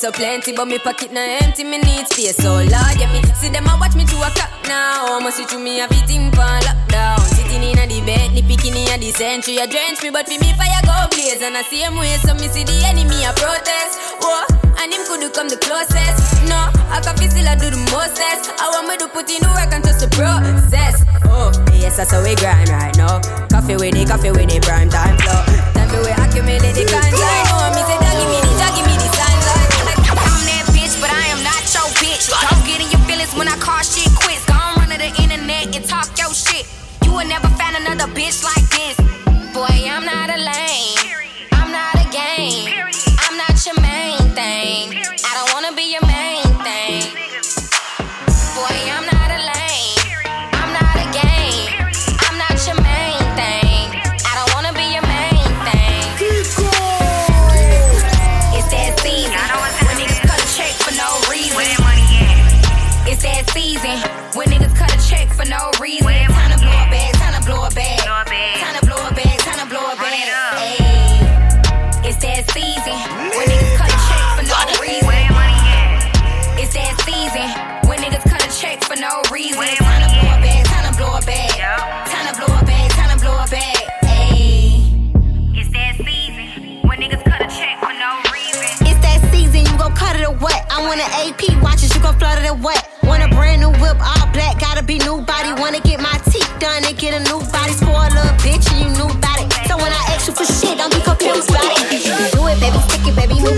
so 0.02 0.10
plenty, 0.10 0.50
but 0.50 0.66
me 0.66 0.82
pocket 0.82 1.12
na 1.14 1.22
empty. 1.38 1.62
Me 1.62 1.78
need 1.78 2.02
space 2.10 2.34
so 2.34 2.58
Lord, 2.58 2.98
yeah 2.98 3.06
me 3.14 3.22
see 3.38 3.54
them 3.54 3.70
a 3.70 3.78
watch 3.78 3.94
me 3.94 4.02
to 4.02 4.18
a 4.18 4.30
clock 4.34 4.50
now. 4.66 5.14
I'ma 5.14 5.30
see 5.30 5.46
through 5.46 5.62
me 5.62 5.78
everything 5.78 6.26
on 6.34 6.58
lockdown. 6.66 7.22
Sitting 7.30 7.62
in 7.62 7.78
a 7.78 7.86
the 7.86 8.02
bed, 8.02 8.34
the 8.34 8.42
bikini 8.42 8.82
a 8.90 8.98
the 8.98 9.14
century. 9.14 9.62
A 9.62 9.66
drench 9.70 10.02
me, 10.02 10.10
but 10.10 10.26
for 10.26 10.34
me 10.42 10.50
fire 10.58 10.82
go 10.82 11.06
blaze. 11.14 11.38
And 11.38 11.54
I 11.54 11.62
same 11.70 11.94
way, 11.94 12.18
so 12.18 12.34
me 12.34 12.50
see 12.50 12.66
the 12.66 12.74
enemy 12.82 13.22
a 13.22 13.30
protest. 13.38 14.18
Whoa, 14.18 14.42
and 14.82 14.90
him 14.90 15.06
could 15.06 15.22
come 15.30 15.46
the 15.46 15.54
closest. 15.62 16.18
No, 16.50 16.58
I 16.90 16.98
can 16.98 17.14
feel 17.14 17.30
still 17.30 17.46
I 17.46 17.54
do 17.54 17.70
the 17.70 17.78
mostest. 17.94 18.50
I 18.58 18.74
want 18.74 18.90
me 18.90 18.98
to 18.98 19.06
put 19.06 19.30
in 19.30 19.38
the 19.38 19.54
work 19.54 19.70
and 19.70 19.86
trust 19.86 20.02
the 20.02 20.10
process. 20.10 20.98
Oh, 21.30 21.54
yes, 21.78 22.02
that's 22.02 22.10
how 22.10 22.26
we 22.26 22.34
grind 22.42 22.74
right 22.74 22.90
now. 22.98 23.22
Coffee 23.54 23.78
with 23.78 23.94
the 23.94 24.02
coffee 24.02 24.34
with 24.34 24.50
the 24.50 24.58
prime 24.66 24.90
time 24.90 25.14
flow. 25.22 25.46
Time 25.78 25.86
for 25.94 26.02
we 26.02 26.10
accumulate 26.10 26.74
the 26.74 26.90
consign. 26.90 27.21
Will 37.22 37.28
never 37.28 37.46
find 37.50 37.76
another 37.76 38.12
bitch 38.14 38.42
like 38.42 38.68
this. 38.70 38.96
Boy, 39.54 39.88
I'm 39.88 40.04
not 40.04 40.28
a 40.28 40.38
lame. 40.38 40.71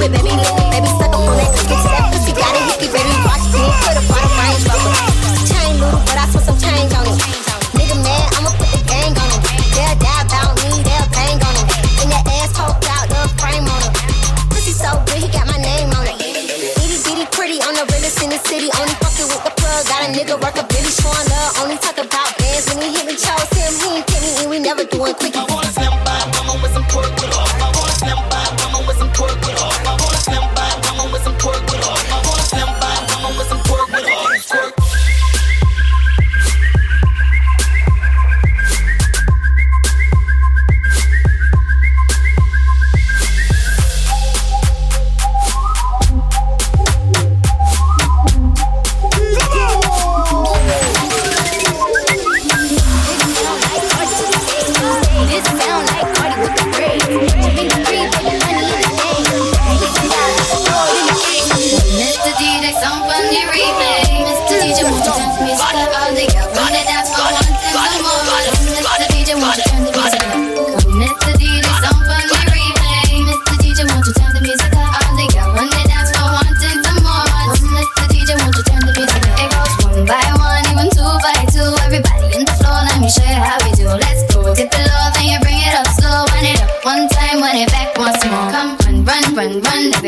Baby, 0.09 0.37
move 0.37 0.63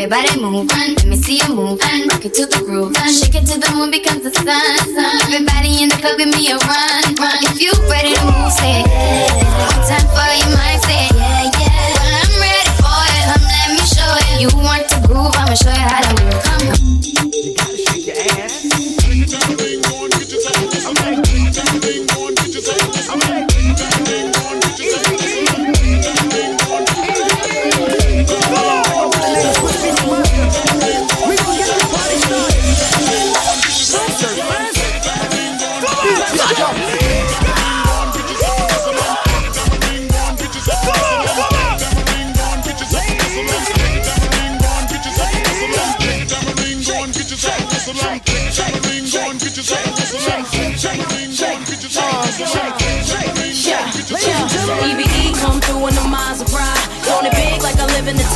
Everybody 0.07 0.41
move. 0.41 0.71
Let 0.71 1.05
me 1.05 1.17
see 1.17 1.39
you 1.43 1.53
move, 1.53 1.81
rock 1.81 2.25
it 2.25 2.33
to 2.35 2.47
the 2.47 2.63
groove. 2.65 2.95
Shake 3.11 3.35
it 3.35 3.45
to 3.51 3.59
the 3.59 3.75
moon 3.75 3.91
because 3.91 4.23
the 4.23 4.31
sun. 4.31 4.55
Everybody 5.27 5.83
in 5.83 5.89
the 5.89 5.97
club, 5.99 6.17
give 6.17 6.31
me 6.31 6.47
a 6.47 6.59
run, 6.63 7.03
run. 7.19 7.35
If 7.43 7.61
you 7.61 7.73
ready 7.91 8.15
to 8.15 8.25
move, 8.25 8.53
say 8.53 9.26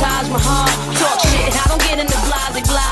Taj 0.01 0.25
Mahal. 0.33 0.65
Talk 0.97 1.19
shit, 1.21 1.53
I 1.53 1.63
don't 1.69 1.81
get 1.85 2.01
in 2.01 2.07
the 2.09 2.19
blase 2.25 2.65
blah. 2.65 2.89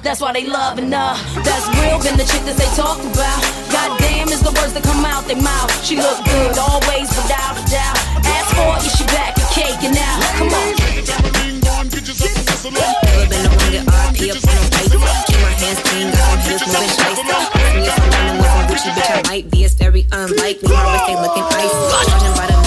That's 0.00 0.20
why 0.22 0.32
they 0.32 0.46
loving 0.46 0.92
her. 0.94 1.12
That's 1.42 1.66
real, 1.74 1.98
been 1.98 2.16
the 2.16 2.24
chick 2.24 2.46
that 2.46 2.54
they 2.54 2.70
talk 2.78 3.02
about. 3.02 3.40
Goddamn 3.68 4.30
is 4.30 4.40
the 4.40 4.54
words 4.54 4.72
that 4.78 4.86
come 4.86 5.04
out 5.04 5.26
their 5.26 5.42
mouth. 5.42 5.68
She 5.84 5.98
look 5.98 6.22
good 6.24 6.54
always, 6.56 7.10
without 7.18 7.58
a 7.58 7.64
doubt. 7.66 7.98
Ask 8.24 8.48
for 8.54 8.78
it, 8.78 8.86
she 8.94 9.04
back 9.10 9.34
and 9.36 9.50
caking 9.50 9.98
out. 9.98 10.22
Come 10.38 10.54
on. 10.54 10.78
Never 11.02 11.30
been 11.34 11.58
one 11.66 11.90
on 14.54 14.70
place. 14.70 14.94
Keep 14.94 15.42
my 15.42 15.52
hands 15.58 15.82
clean, 15.82 16.08
got 16.14 16.46
some 16.46 16.72
hitters 16.72 17.02
moving 17.10 17.26
me 17.26 17.90
if 17.90 17.98
I'm 17.98 18.66
bitch, 18.70 18.86
I 18.86 19.22
might 19.28 19.50
be. 19.50 19.64
It's 19.64 19.74
very 19.74 20.06
unlikely. 20.12 20.68
My 20.70 20.94
wrist 20.94 21.10
ain't 21.10 21.20
looking. 21.20 21.44
Charging 21.48 22.34
by 22.38 22.46
the 22.46 22.57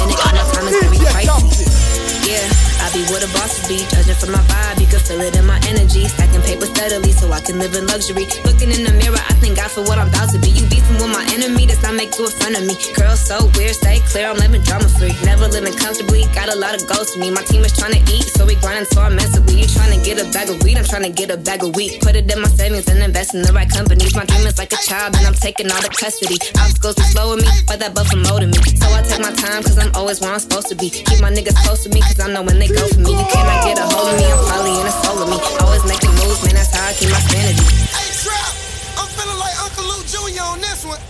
Be 2.91 3.07
where 3.07 3.23
the 3.23 3.31
bosses 3.31 3.63
be. 3.71 3.79
Judging 3.87 4.19
from 4.19 4.35
my 4.35 4.43
vibe, 4.51 4.83
you 4.83 4.87
can 4.87 4.99
feel 4.99 5.23
it 5.23 5.31
in 5.39 5.47
my 5.47 5.55
energy. 5.71 6.11
Stacking 6.11 6.43
paper 6.43 6.67
steadily 6.67 7.15
so 7.15 7.31
I 7.31 7.39
can 7.39 7.57
live 7.57 7.71
in 7.73 7.87
luxury. 7.87 8.27
Looking 8.43 8.67
in 8.67 8.83
the 8.83 8.91
mirror, 8.99 9.15
I 9.15 9.33
thank 9.39 9.55
God 9.55 9.71
for 9.71 9.79
what 9.87 9.95
I'm 9.95 10.11
about 10.11 10.27
to 10.35 10.39
be. 10.43 10.51
You 10.51 10.67
beefing 10.67 10.99
with 10.99 11.07
my 11.07 11.23
enemy, 11.31 11.71
that's 11.71 11.79
not 11.83 11.95
make 11.95 12.11
you 12.19 12.27
in 12.27 12.35
front 12.35 12.59
of 12.59 12.67
me. 12.67 12.75
Girl, 12.91 13.15
so 13.15 13.47
weird, 13.55 13.79
stay 13.79 14.03
clear, 14.11 14.27
I'm 14.27 14.35
living 14.35 14.59
drama 14.67 14.91
free. 14.99 15.15
Never 15.23 15.47
living 15.47 15.71
comfortably, 15.71 16.27
got 16.35 16.51
a 16.51 16.57
lot 16.59 16.75
of 16.75 16.83
goals 16.83 17.15
to 17.15 17.19
me. 17.19 17.31
My 17.31 17.43
team 17.47 17.63
is 17.63 17.71
trying 17.71 17.95
to 17.95 18.03
eat, 18.11 18.27
so 18.35 18.43
we 18.43 18.59
grinding 18.59 18.91
so 18.91 18.99
I'm. 18.99 19.15
You 19.61 19.69
trying 19.69 19.93
to 19.93 20.01
get 20.03 20.17
a 20.17 20.25
bag 20.33 20.49
of 20.49 20.57
weed, 20.63 20.75
I'm 20.75 20.83
trying 20.83 21.05
to 21.05 21.13
get 21.13 21.29
a 21.29 21.37
bag 21.37 21.61
of 21.61 21.75
wheat. 21.75 22.01
Put 22.01 22.17
it 22.17 22.25
in 22.25 22.41
my 22.41 22.49
savings 22.49 22.89
and 22.89 22.97
invest 22.97 23.37
in 23.37 23.45
the 23.45 23.53
right 23.53 23.69
companies. 23.69 24.15
My 24.17 24.25
dream 24.25 24.41
is 24.49 24.57
like 24.57 24.73
a 24.73 24.81
child, 24.81 25.13
and 25.13 25.21
I'm 25.21 25.37
taking 25.37 25.69
all 25.69 25.77
the 25.85 25.93
custody. 25.93 26.41
Obstacles 26.57 26.97
are 26.97 27.09
slow 27.13 27.35
with 27.35 27.45
me, 27.45 27.51
but 27.69 27.77
that 27.77 27.93
buffer 27.93 28.17
molding 28.17 28.49
me. 28.49 28.57
So 28.81 28.89
I 28.89 29.05
take 29.05 29.21
my 29.21 29.29
time, 29.37 29.61
cause 29.61 29.77
I'm 29.77 29.93
always 29.93 30.17
where 30.19 30.33
I'm 30.33 30.41
supposed 30.41 30.73
to 30.73 30.75
be. 30.75 30.89
Keep 30.89 31.21
my 31.21 31.29
niggas 31.29 31.53
close 31.61 31.85
to 31.85 31.93
me, 31.93 32.01
cause 32.01 32.19
I 32.19 32.33
know 32.33 32.41
when 32.41 32.57
they 32.57 32.73
go 32.73 32.80
for 32.89 32.99
me. 33.01 33.11
You 33.13 33.25
cannot 33.29 33.61
get 33.65 33.77
a 33.77 33.85
hold 33.85 34.09
of 34.09 34.15
me, 34.17 34.25
I'm 34.25 34.41
probably 34.49 34.73
in 34.79 34.87
a 34.87 34.95
soul 35.03 35.21
of 35.21 35.29
me. 35.29 35.37
Always 35.61 35.85
making 35.85 36.13
moves, 36.17 36.41
man, 36.45 36.55
that's 36.57 36.73
how 36.73 36.89
I 36.89 36.93
keep 36.93 37.11
my 37.13 37.21
sanity. 37.29 37.61
Hey, 37.93 38.09
Trap, 38.21 38.53
I'm 38.97 39.09
feeling 39.13 39.37
like 39.37 39.55
Uncle 39.61 39.85
Luke 39.85 40.05
Jr. 40.09 40.41
on 40.41 40.59
this 40.61 40.81
one. 40.85 41.01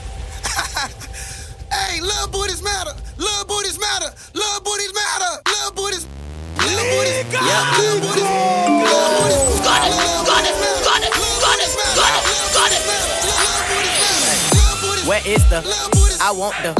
hey, 1.71 2.01
little 2.01 2.27
booties 2.27 2.61
matter. 2.63 2.91
Little 3.17 3.45
booties 3.45 3.79
matter. 3.79 4.09
Little 4.33 4.61
booties 4.61 4.93
matter. 4.93 5.31
Little 5.47 5.71
booties. 5.71 6.07
Little 6.59 6.85
booties. 6.91 7.23
Yeah. 7.31 7.63
Little 7.79 8.01
booties. 8.01 8.27
Little 8.27 9.11
booties. 9.21 9.61
Got 9.63 9.87
it. 9.87 9.93
Got 10.27 10.43
it. 10.43 10.55
Got 10.83 11.03
it. 11.05 11.11
Got 11.13 11.59
it. 11.59 11.69
Got 11.95 12.17
it. 12.17 12.31
Got 12.53 12.71
it. 12.71 12.81
Where 15.07 15.21
is 15.25 15.43
the? 15.49 16.10
I 16.21 16.31
want 16.31 16.55
the. 16.61 16.71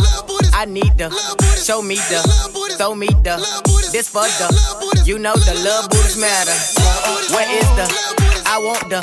I 0.53 0.65
need 0.65 0.97
the. 0.97 1.09
Show 1.57 1.81
me 1.81 1.95
the. 1.95 2.21
Throw 2.77 2.93
me 2.93 3.07
the. 3.25 3.41
This 3.91 4.07
for 4.07 4.21
the. 4.21 4.47
You 5.03 5.17
know 5.17 5.33
the 5.33 5.55
love 5.65 5.89
booties 5.89 6.15
matter. 6.15 6.53
Where 7.33 7.49
is 7.49 7.65
the? 7.73 7.89
I 8.45 8.61
want 8.61 8.87
the. 8.89 9.01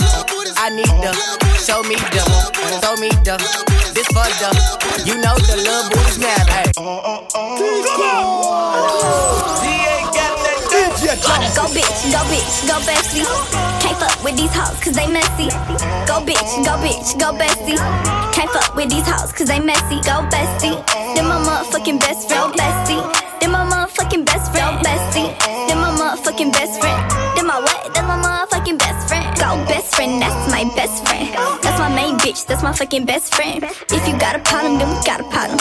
I 0.57 0.71
need 0.71 0.87
the. 1.03 1.13
Show 1.59 1.83
me 1.83 1.97
the. 2.15 2.23
Throw 2.79 2.95
me 3.03 3.11
the. 3.27 3.35
This 3.95 4.07
for 4.15 4.31
the. 4.39 4.55
You 5.05 5.19
know 5.19 5.35
the 5.35 5.59
love 5.67 5.91
booties 5.91 6.19
matter. 6.19 6.53
Hey. 6.53 6.71
Go 11.57 11.65
bitch, 11.75 12.13
go 12.13 12.21
bitch, 12.31 12.69
go 12.69 12.77
bestie. 12.87 13.78
With 14.29 14.37
these 14.37 14.53
hoes 14.53 14.79
cause 14.85 14.93
they 14.93 15.09
messy. 15.11 15.49
Go 16.05 16.21
bitch, 16.21 16.53
go 16.61 16.77
bitch, 16.85 17.19
go 17.19 17.33
bestie. 17.33 17.79
Can't 18.31 18.51
fuck 18.51 18.77
with 18.77 18.91
these 18.91 19.09
hoes 19.09 19.33
cause 19.33 19.49
they 19.49 19.59
messy. 19.59 19.97
Go 20.05 20.21
bestie. 20.29 20.77
Then 21.17 21.25
my 21.25 21.41
motherfucking 21.41 21.99
best 21.99 22.29
friend, 22.29 22.53
bestie. 22.53 23.01
Then 23.41 23.53
my 23.53 23.65
motherfucking 23.65 24.27
best 24.27 24.53
friend, 24.53 24.85
bestie. 24.85 25.33
Then 25.67 25.79
my 25.79 25.91
motherfucking 25.97 26.53
best 26.53 26.79
friend. 26.79 27.11
Then 27.37 27.47
my 27.47 27.59
what? 27.59 27.78
Best 29.49 29.95
friend. 29.95 30.21
That's 30.21 30.53
my 30.53 30.65
best 30.77 31.09
friend. 31.09 31.33
That's 31.63 31.79
my 31.81 31.89
main 31.89 32.19
bitch, 32.19 32.47
that's 32.47 32.63
my 32.63 32.73
fucking 32.73 33.07
best 33.07 33.35
friend. 33.35 33.65
If 33.65 34.07
you 34.07 34.13
got 34.19 34.37
a 34.37 34.41
problem, 34.41 34.79
then 34.79 34.89
we 34.93 35.01
got 35.09 35.21
a 35.21 35.29
problem. 35.33 35.57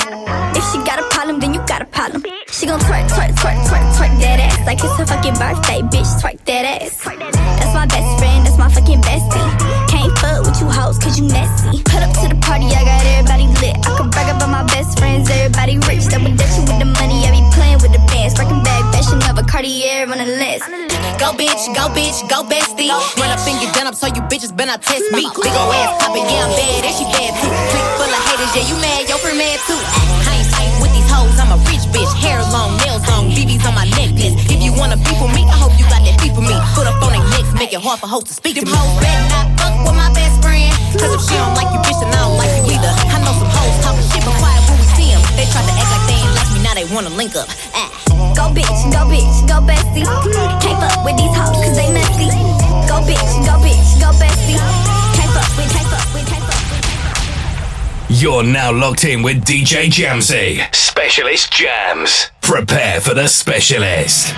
If 0.55 0.63
she 0.71 0.77
got 0.83 0.99
a 0.99 1.07
problem, 1.07 1.39
then 1.39 1.53
you 1.53 1.63
got 1.65 1.81
a 1.81 1.85
problem. 1.85 2.25
She 2.51 2.65
gon' 2.65 2.81
twerk, 2.81 3.07
twerk, 3.07 3.31
twerk, 3.39 3.55
twerk, 3.63 3.85
twerk 3.95 4.13
that 4.19 4.39
ass 4.43 4.59
like 4.67 4.83
it's 4.83 4.91
her 4.97 5.05
fucking 5.05 5.35
birthday, 5.39 5.79
bitch. 5.87 6.11
Twerk 6.19 6.43
that 6.43 6.65
ass. 6.67 6.99
That's 6.99 7.73
my 7.73 7.87
best 7.87 8.11
friend, 8.19 8.45
that's 8.45 8.57
my 8.57 8.67
fucking 8.67 8.99
bestie. 9.07 9.47
Can't 9.87 10.11
fuck 10.19 10.43
with 10.43 10.59
you 10.59 10.67
hoes, 10.67 10.99
cause 10.99 11.17
you 11.17 11.27
messy. 11.31 11.79
Put 11.87 12.03
up 12.03 12.11
to 12.19 12.27
the 12.27 12.39
party, 12.43 12.67
I 12.67 12.83
got 12.83 12.99
everybody 13.07 13.47
lit. 13.63 13.79
I 13.87 13.95
could 13.95 14.11
brag 14.11 14.27
about 14.35 14.51
my 14.51 14.63
best 14.67 14.99
friends, 14.99 15.29
everybody 15.31 15.79
rich. 15.87 16.11
Double 16.11 16.35
dutching 16.35 16.67
with 16.67 16.79
the 16.83 16.91
money, 16.99 17.23
I 17.23 17.31
be 17.31 17.43
playing 17.55 17.79
with 17.79 17.95
the 17.95 18.03
bands. 18.11 18.35
Breaking 18.35 18.59
bag, 18.67 18.83
fashion 18.91 19.23
of 19.31 19.39
a 19.39 19.47
Cartier 19.47 20.03
on 20.11 20.19
the 20.19 20.27
list. 20.27 20.67
Go 21.17 21.33
bitch, 21.33 21.65
go 21.73 21.89
bitch, 21.97 22.21
go 22.29 22.45
bestie. 22.45 22.93
Run 23.17 23.33
up 23.33 23.41
and 23.49 23.57
get 23.57 23.73
done 23.73 23.89
up 23.89 23.97
so 23.97 24.05
you 24.05 24.21
bitches 24.29 24.53
better 24.53 24.77
not 24.77 24.85
test 24.85 25.01
me. 25.09 25.25
Big 25.25 25.49
ol' 25.57 25.73
ass 25.73 25.97
poppin', 25.97 26.21
yeah, 26.29 26.45
I'm 26.45 26.53
bad, 26.53 26.85
and 26.85 26.93
she 26.93 27.09
bad 27.09 27.33
too. 27.41 27.49
Click 27.73 27.87
full 27.97 28.05
of 28.05 28.21
haters, 28.29 28.53
yeah, 28.53 28.69
you 28.69 28.77
mad, 28.77 29.09
your 29.09 29.17
friend 29.17 29.33
mad 29.41 29.57
too. 29.65 29.81
I 30.29 30.37
ain't 30.37 30.49
fighting 30.53 30.77
with 30.77 30.93
these 30.93 31.09
hoes, 31.09 31.33
I'm 31.41 31.49
a 31.49 31.59
rich 31.73 31.89
bitch. 31.89 32.13
Hair 32.21 32.45
long, 32.53 32.77
nails 32.85 33.01
long, 33.09 33.33
BBs 33.33 33.65
on 33.65 33.73
my 33.73 33.89
necklace. 33.97 34.37
If 34.45 34.61
you 34.61 34.69
wanna 34.77 35.01
be 35.01 35.09
for 35.17 35.25
me, 35.33 35.41
I 35.49 35.57
hope 35.57 35.73
you 35.81 35.89
got 35.89 36.05
that 36.05 36.21
beef 36.21 36.37
for 36.37 36.45
me. 36.45 36.53
Put 36.77 36.85
up 36.85 37.01
on 37.01 37.09
their 37.09 37.25
necks, 37.33 37.49
make 37.57 37.73
it 37.73 37.81
hard 37.81 37.97
for 37.97 38.05
hoes 38.05 38.29
to 38.29 38.33
speak 38.37 38.61
to 38.61 38.61
me. 38.61 38.69
Them 38.69 38.77
hoes 38.77 39.01
better 39.01 39.25
not 39.33 39.45
fuck 39.57 39.73
with 39.89 39.97
my 39.97 40.13
best 40.13 40.37
friend. 40.45 40.69
Cause 41.01 41.17
if 41.17 41.21
she 41.25 41.33
don't 41.33 41.57
like 41.57 41.73
you, 41.73 41.81
bitch, 41.81 41.97
then 41.97 42.13
I 42.13 42.29
don't 42.29 42.37
like 42.37 42.53
you 42.61 42.77
either. 42.77 42.93
I 42.93 43.17
know 43.25 43.33
some 43.33 43.49
hoes 43.49 43.73
talking 43.81 44.05
shit, 44.13 44.21
but 44.21 44.37
quiet 44.37 44.61
when 44.69 44.77
we 44.77 44.87
see 44.93 45.09
them. 45.09 45.23
They 45.33 45.49
try 45.49 45.65
to 45.65 45.73
act 45.81 45.89
like 45.89 46.05
they 46.05 46.17
ain't 46.21 46.33
like 46.37 46.49
me, 46.53 46.59
now 46.61 46.77
they 46.77 46.85
wanna 46.93 47.09
link 47.17 47.33
up. 47.33 47.49
Ah. 47.73 48.06
Go 48.37 48.53
bitch, 48.53 48.91
go 48.93 49.01
bitch, 49.09 49.47
go 49.47 49.57
bestie. 49.65 50.05
Can't 50.61 50.79
fuck 50.79 51.03
with 51.03 51.17
these 51.17 51.35
hoes 51.35 51.57
cause 51.57 51.75
they 51.75 51.91
messy. 51.91 52.29
Go 52.87 53.01
bitch, 53.01 53.33
go 53.47 53.57
bitch, 53.65 53.99
go 53.99 54.11
bestie. 54.21 54.61
Can't 55.17 55.31
fuck 55.33 55.57
with, 55.57 55.71
can't 55.73 55.87
fuck 55.89 56.13
with, 56.13 56.27
can't 56.27 56.43
fuck 56.43 56.61
with. 58.07 58.21
You're 58.21 58.43
now 58.43 58.71
locked 58.71 59.05
in 59.05 59.23
with 59.23 59.43
DJ 59.43 59.87
Jamzy. 59.87 60.63
Specialist 60.75 61.51
Jams. 61.51 62.29
Prepare 62.41 63.01
for 63.01 63.15
the 63.15 63.27
specialist. 63.27 64.35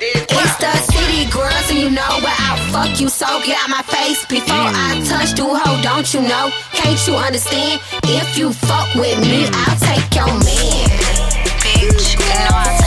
It's 0.00 0.56
the 0.58 0.72
city 0.92 1.28
girl, 1.32 1.50
so 1.66 1.74
you 1.74 1.90
know 1.90 2.20
where 2.22 2.36
I'll 2.38 2.72
fuck 2.72 3.00
you. 3.00 3.08
So 3.08 3.26
get 3.44 3.58
out 3.58 3.68
my 3.68 3.82
face 3.82 4.24
before 4.26 4.54
I 4.54 4.94
mm. 4.94 5.08
touch 5.08 5.36
you, 5.36 5.56
hoe. 5.56 5.82
Don't 5.82 6.14
you 6.14 6.20
know? 6.20 6.52
Can't 6.72 7.04
you 7.04 7.14
understand? 7.14 7.80
If 8.04 8.38
you 8.38 8.52
fuck 8.52 8.94
with 8.94 9.18
me, 9.22 9.48
I'll 9.52 9.76
take 9.80 10.14
your 10.14 10.26
man. 10.26 11.07
Know 12.38 12.50
I'll 12.52 12.77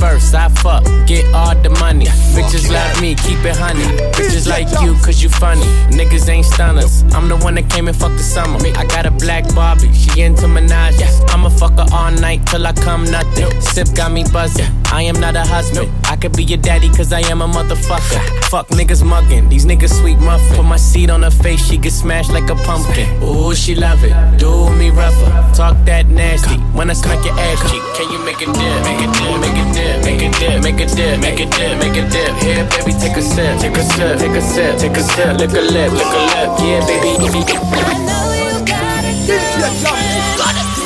first, 0.00 0.34
I 0.34 0.48
fuck, 0.48 0.82
get 1.06 1.24
all 1.34 1.54
the 1.54 1.68
money. 1.78 2.06
Bitches 2.34 2.72
love 2.72 3.00
me, 3.00 3.14
keep 3.14 3.44
it 3.44 3.56
honey. 3.56 3.84
Bitches 4.16 4.48
like 4.48 4.68
you, 4.82 4.94
cause 5.04 5.22
you 5.22 5.28
funny. 5.28 5.68
Niggas 5.92 6.28
ain't 6.28 6.46
stunners. 6.46 7.04
I'm 7.14 7.28
the 7.28 7.36
one 7.36 7.54
that 7.56 7.68
came 7.68 7.86
and 7.86 7.96
fucked 7.96 8.16
the 8.16 8.22
summer. 8.22 8.58
I 8.76 8.86
got 8.86 9.04
a 9.04 9.10
black 9.10 9.44
Barbie, 9.54 9.92
she 9.92 10.22
into 10.22 10.46
Minaj. 10.46 10.96
I'ma 11.30 11.48
fuck 11.48 11.72
her 11.78 11.86
all 11.92 12.10
night 12.12 12.46
till 12.46 12.66
I 12.66 12.72
come 12.72 13.04
nothing. 13.04 13.48
Sip 13.60 13.88
got 13.94 14.12
me 14.12 14.24
buzzing. 14.32 14.66
I 14.92 15.02
am 15.02 15.18
not 15.20 15.36
a 15.36 15.42
husband. 15.42 15.88
I 16.04 16.16
could 16.16 16.36
be 16.36 16.44
your 16.44 16.58
daddy, 16.58 16.88
cause 16.88 17.12
I 17.12 17.20
am 17.30 17.40
a 17.40 17.46
motherfucker. 17.46 18.20
Fuck 18.50 18.68
niggas 18.68 19.04
mugging, 19.04 19.48
these 19.48 19.64
niggas 19.64 19.94
sweet 20.00 20.18
muffin. 20.18 20.56
Put 20.56 20.64
my 20.64 20.76
seed 20.76 21.10
on 21.10 21.22
her 21.22 21.30
face, 21.30 21.64
she 21.64 21.76
get 21.78 21.92
smashed 21.92 22.32
like 22.32 22.50
a 22.50 22.56
pumpkin. 22.56 23.06
Ooh, 23.22 23.54
she 23.54 23.74
love 23.74 24.02
it. 24.02 24.14
Do 24.38 24.70
me 24.74 24.90
rougher. 24.90 25.30
Talk 25.54 25.76
that 25.86 26.06
nasty. 26.06 26.56
When 26.76 26.90
I 26.90 26.94
smack 26.94 27.24
your 27.24 27.38
ass 27.38 27.60
cheek, 27.70 27.82
can 27.94 28.10
you 28.12 28.18
make 28.24 28.42
it 28.42 28.52
dip? 28.52 28.76
Make 28.82 29.00
it 29.00 29.12
dip, 29.14 29.40
make 29.40 29.56
it 29.56 29.70
dip, 29.74 30.04
make 30.04 30.22
it 30.22 30.32
dip, 30.38 30.62
make 30.62 30.80
it 30.80 30.90
dip, 30.96 31.20
make 31.20 31.40
it 31.40 31.50
dip, 31.50 31.78
make 31.78 31.96
it 31.96 32.10
dip. 32.10 32.34
Here, 32.42 32.66
baby, 32.74 32.92
take 32.98 33.16
a 33.16 33.22
sip, 33.22 33.60
take 33.60 33.76
a 33.76 33.82
sip, 33.82 34.18
take 34.18 34.34
a 34.34 34.42
sip, 34.42 34.78
take 34.78 34.96
a 34.96 35.02
sip. 35.02 35.38
Lick 35.38 35.50
a 35.50 35.62
lip, 35.62 35.92
lick 35.92 36.10
a 36.10 36.20
lip. 36.34 36.50
Yeah, 36.60 36.80
baby. 36.86 37.46
I 37.46 37.96
know 38.02 38.26
you 38.34 38.50
Got 38.66 39.04
it, 39.04 40.38
got 40.38 40.79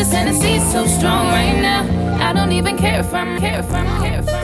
this 0.00 0.10
Tennessee's 0.12 0.72
so 0.72 0.86
strong 0.86 1.26
right 1.26 1.60
now. 1.60 1.82
I 2.26 2.32
don't 2.32 2.52
even 2.52 2.78
care 2.78 3.00
if 3.00 3.12
I'm, 3.12 3.38
care 3.38 3.60
if 3.60 3.70
I'm, 3.70 4.02
care 4.02 4.20
if 4.20 4.28
I'm. 4.30 4.39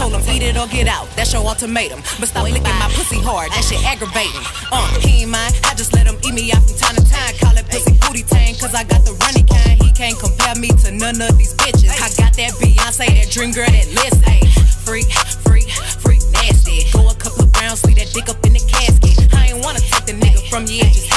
Told 0.00 0.16
him 0.16 0.24
eat 0.32 0.40
it 0.42 0.56
or 0.56 0.66
get 0.72 0.88
out. 0.88 1.04
That's 1.12 1.32
your 1.36 1.44
ultimatum. 1.44 2.00
But 2.16 2.32
stop 2.32 2.48
licking 2.48 2.78
my 2.80 2.88
pussy 2.96 3.20
hard. 3.20 3.52
That 3.52 3.60
shit 3.60 3.84
aggravating. 3.84 4.40
Uh, 4.72 4.88
he 5.04 5.22
ain't 5.22 5.30
mine. 5.30 5.52
I 5.68 5.76
just 5.76 5.92
let 5.92 6.08
him 6.08 6.16
eat 6.24 6.32
me 6.32 6.48
out 6.56 6.64
from 6.64 6.76
time 6.80 6.96
to 6.96 7.04
time. 7.04 7.36
Call 7.36 7.52
it 7.52 7.68
pussy 7.68 7.92
booty 8.00 8.24
tang. 8.24 8.56
Cause 8.56 8.72
I 8.72 8.82
got 8.88 9.04
the 9.04 9.12
running 9.20 9.44
kind. 9.44 9.76
He 9.76 9.92
can't 9.92 10.16
compare 10.16 10.56
me 10.56 10.72
to 10.88 10.88
none 10.96 11.20
of 11.20 11.36
these 11.36 11.52
bitches. 11.52 11.92
I 12.00 12.08
got 12.16 12.32
that 12.40 12.56
Beyonce, 12.56 13.12
that 13.12 13.28
dream 13.28 13.52
girl, 13.52 13.68
that 13.68 13.88
list. 13.92 14.24
Ayy, 14.24 14.48
freak, 14.88 15.12
freak, 15.44 15.68
freak 16.00 16.24
nasty. 16.32 16.88
Go 16.96 17.04
a 17.04 17.14
couple 17.20 17.44
of 17.44 17.52
rounds, 17.60 17.84
leave 17.84 18.00
that 18.00 18.08
dick 18.16 18.32
up 18.32 18.40
in 18.48 18.56
the 18.56 18.64
casket. 18.64 19.20
I 19.36 19.52
ain't 19.52 19.60
wanna 19.60 19.84
take 19.84 20.08
the 20.08 20.16
nigga 20.16 20.40
from 20.48 20.64
you, 20.64 20.80
it 20.80 21.09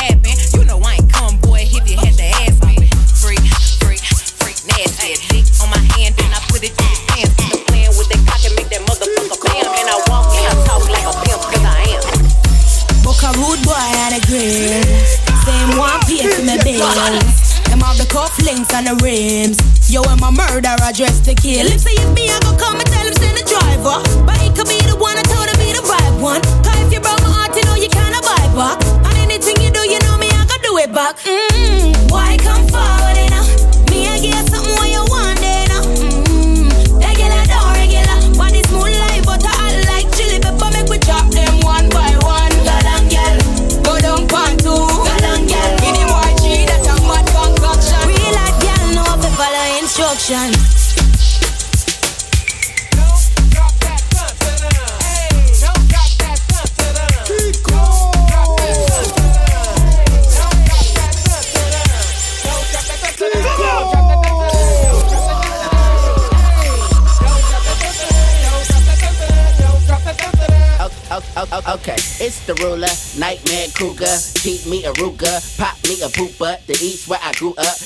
have 18.87 18.97
the 18.97 19.03
the 19.03 19.05
rims. 19.05 19.91
Yo, 19.91 20.01
I'm 20.03 20.23
a 20.23 20.31
murderer 20.31 20.91
dressed 20.93 21.25
to 21.25 21.35
kill. 21.35 21.67
If 21.67 21.81
say 21.81 21.93
if 21.93 22.15
me, 22.15 22.29
I 22.29 22.39
go 22.41 22.55
come 22.57 22.79
and 22.79 22.87
tell 22.87 23.05
him 23.05 23.13
send 23.13 23.37
a 23.37 23.43
driver. 23.43 24.25
But 24.25 24.42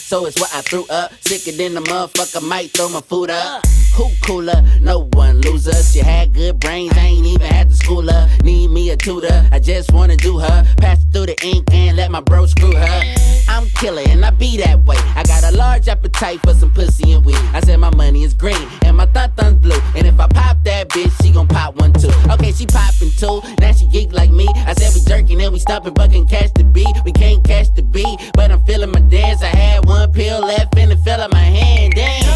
so 0.08 0.26
it's 0.26 0.40
what 0.40 0.50
I 0.56 0.62
threw 0.62 0.86
up. 0.88 1.12
Sicker 1.20 1.52
than 1.58 1.74
the 1.74 1.82
motherfucker, 1.82 2.42
might 2.48 2.72
throw 2.72 2.88
my 2.88 3.02
food 3.02 3.30
up. 3.30 3.62
Who 3.98 4.12
cooler? 4.22 4.64
No 4.80 5.10
one 5.14 5.42
loser. 5.42 5.74
She 5.74 5.98
had 5.98 6.32
good 6.32 6.60
brains, 6.60 6.94
I 6.96 7.00
ain't 7.00 7.26
even 7.26 7.48
had 7.48 7.70
to 7.72 7.76
school 7.76 8.08
her. 8.08 8.30
Need 8.44 8.70
me 8.70 8.92
a 8.92 8.96
tutor, 8.96 9.50
I 9.52 9.58
just 9.58 9.92
wanna 9.92 10.16
do 10.16 10.38
her. 10.38 10.64
Pass 10.78 11.04
through 11.12 11.26
the 11.26 11.36
ink 11.44 11.74
and 11.74 11.98
let 11.98 12.12
my 12.12 12.22
bro 12.22 12.46
screw 12.46 12.76
her. 12.76 13.16
I'm 13.48 13.66
killer 13.70 14.04
and 14.06 14.24
I 14.24 14.30
be 14.30 14.58
that 14.58 14.86
way. 14.86 14.98
I 15.16 15.24
got 15.24 15.44
a 15.52 15.58
large 15.58 15.88
appetite 15.88 16.42
for 16.42 16.54
some 16.54 16.72
pussy 16.72 17.14
and 17.14 17.26
weed. 17.26 17.42
I 17.54 17.60
said 17.62 17.80
my 17.80 17.90
money 17.96 18.24
is 18.24 18.36
green 18.36 18.68
and 18.86 18.96
my 18.96 19.08
thun 19.08 19.32
thun's 19.32 19.56
blue. 19.56 19.82
And 19.96 20.06
if 20.06 20.20
I 20.20 20.28
pop 20.28 20.64
that 20.66 20.90
bitch, 20.90 21.12
she 21.24 21.32
gon' 21.32 21.48
pop 21.48 21.76
one 21.78 21.92
too. 21.94 22.12
Okay, 22.30 22.52
she 22.52 22.68
poppin' 22.68 23.10
two, 23.18 23.42
now 23.60 23.72
she 23.72 23.88
geek 23.88 24.14
like 24.14 24.30
me. 24.30 24.48
I 24.68 24.74
said 24.74 24.94
we 24.94 25.02
jerking 25.10 25.42
and 25.42 25.52
we 25.52 25.58
stopping, 25.58 25.96
but 25.96 26.12
can 26.12 26.28
catch 26.28 26.54
the 26.54 26.66
beat. 26.66 26.96
We 27.04 27.14
can't 27.14 27.44
catch 27.44 27.74
the 27.74 27.82
beat, 27.82 28.20
but 28.36 28.52
I'm 28.52 28.64
feeling 28.66 28.92
my 28.92 29.00
dance. 29.00 29.42
I 29.42 29.48
had 29.48 29.86
one 29.86 30.12
pill 30.12 30.42
left 30.42 30.78
and 30.78 30.92
it 30.92 31.00
fell 31.00 31.24
in 31.24 31.32
my 31.32 31.40
hand. 31.40 31.94
Damn. 31.96 32.27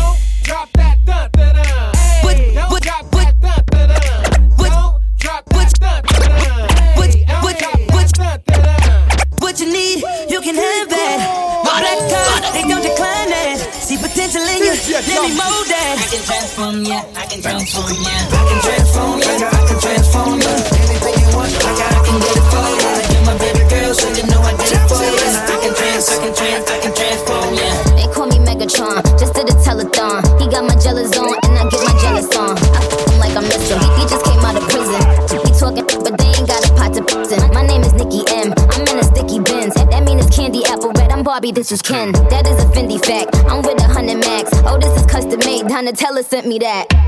I'm 41.71 41.77
Barbie, 41.77 41.79
this 41.79 41.79
is 41.79 41.81
Ken. 41.81 42.11
That 42.29 42.47
is 42.47 42.63
a 42.63 42.67
Fendi 42.67 42.99
fact. 43.05 43.33
I'm 43.49 43.61
with 43.61 43.79
a 43.79 43.87
hundred 43.87 44.19
max. 44.19 44.51
Oh, 44.65 44.77
this 44.77 44.93
is 44.99 45.05
custom 45.05 45.39
made. 45.39 45.65
Donatella 45.65 46.23
sent 46.25 46.45
me 46.45 46.59
that. 46.59 47.00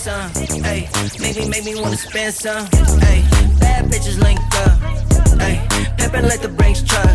Some. 0.00 0.30
Hey, 0.64 0.88
maybe 1.20 1.46
make 1.46 1.62
me 1.62 1.78
wanna 1.78 1.96
spend 1.96 2.32
some. 2.32 2.64
Hey, 3.04 3.22
bad 3.60 3.84
bitches 3.92 4.18
linked 4.18 4.54
up. 4.64 4.78
Hey, 5.38 5.60
peppin' 5.98 6.26
like 6.26 6.40
the 6.40 6.48
Brinks 6.48 6.82
truck. 6.82 7.06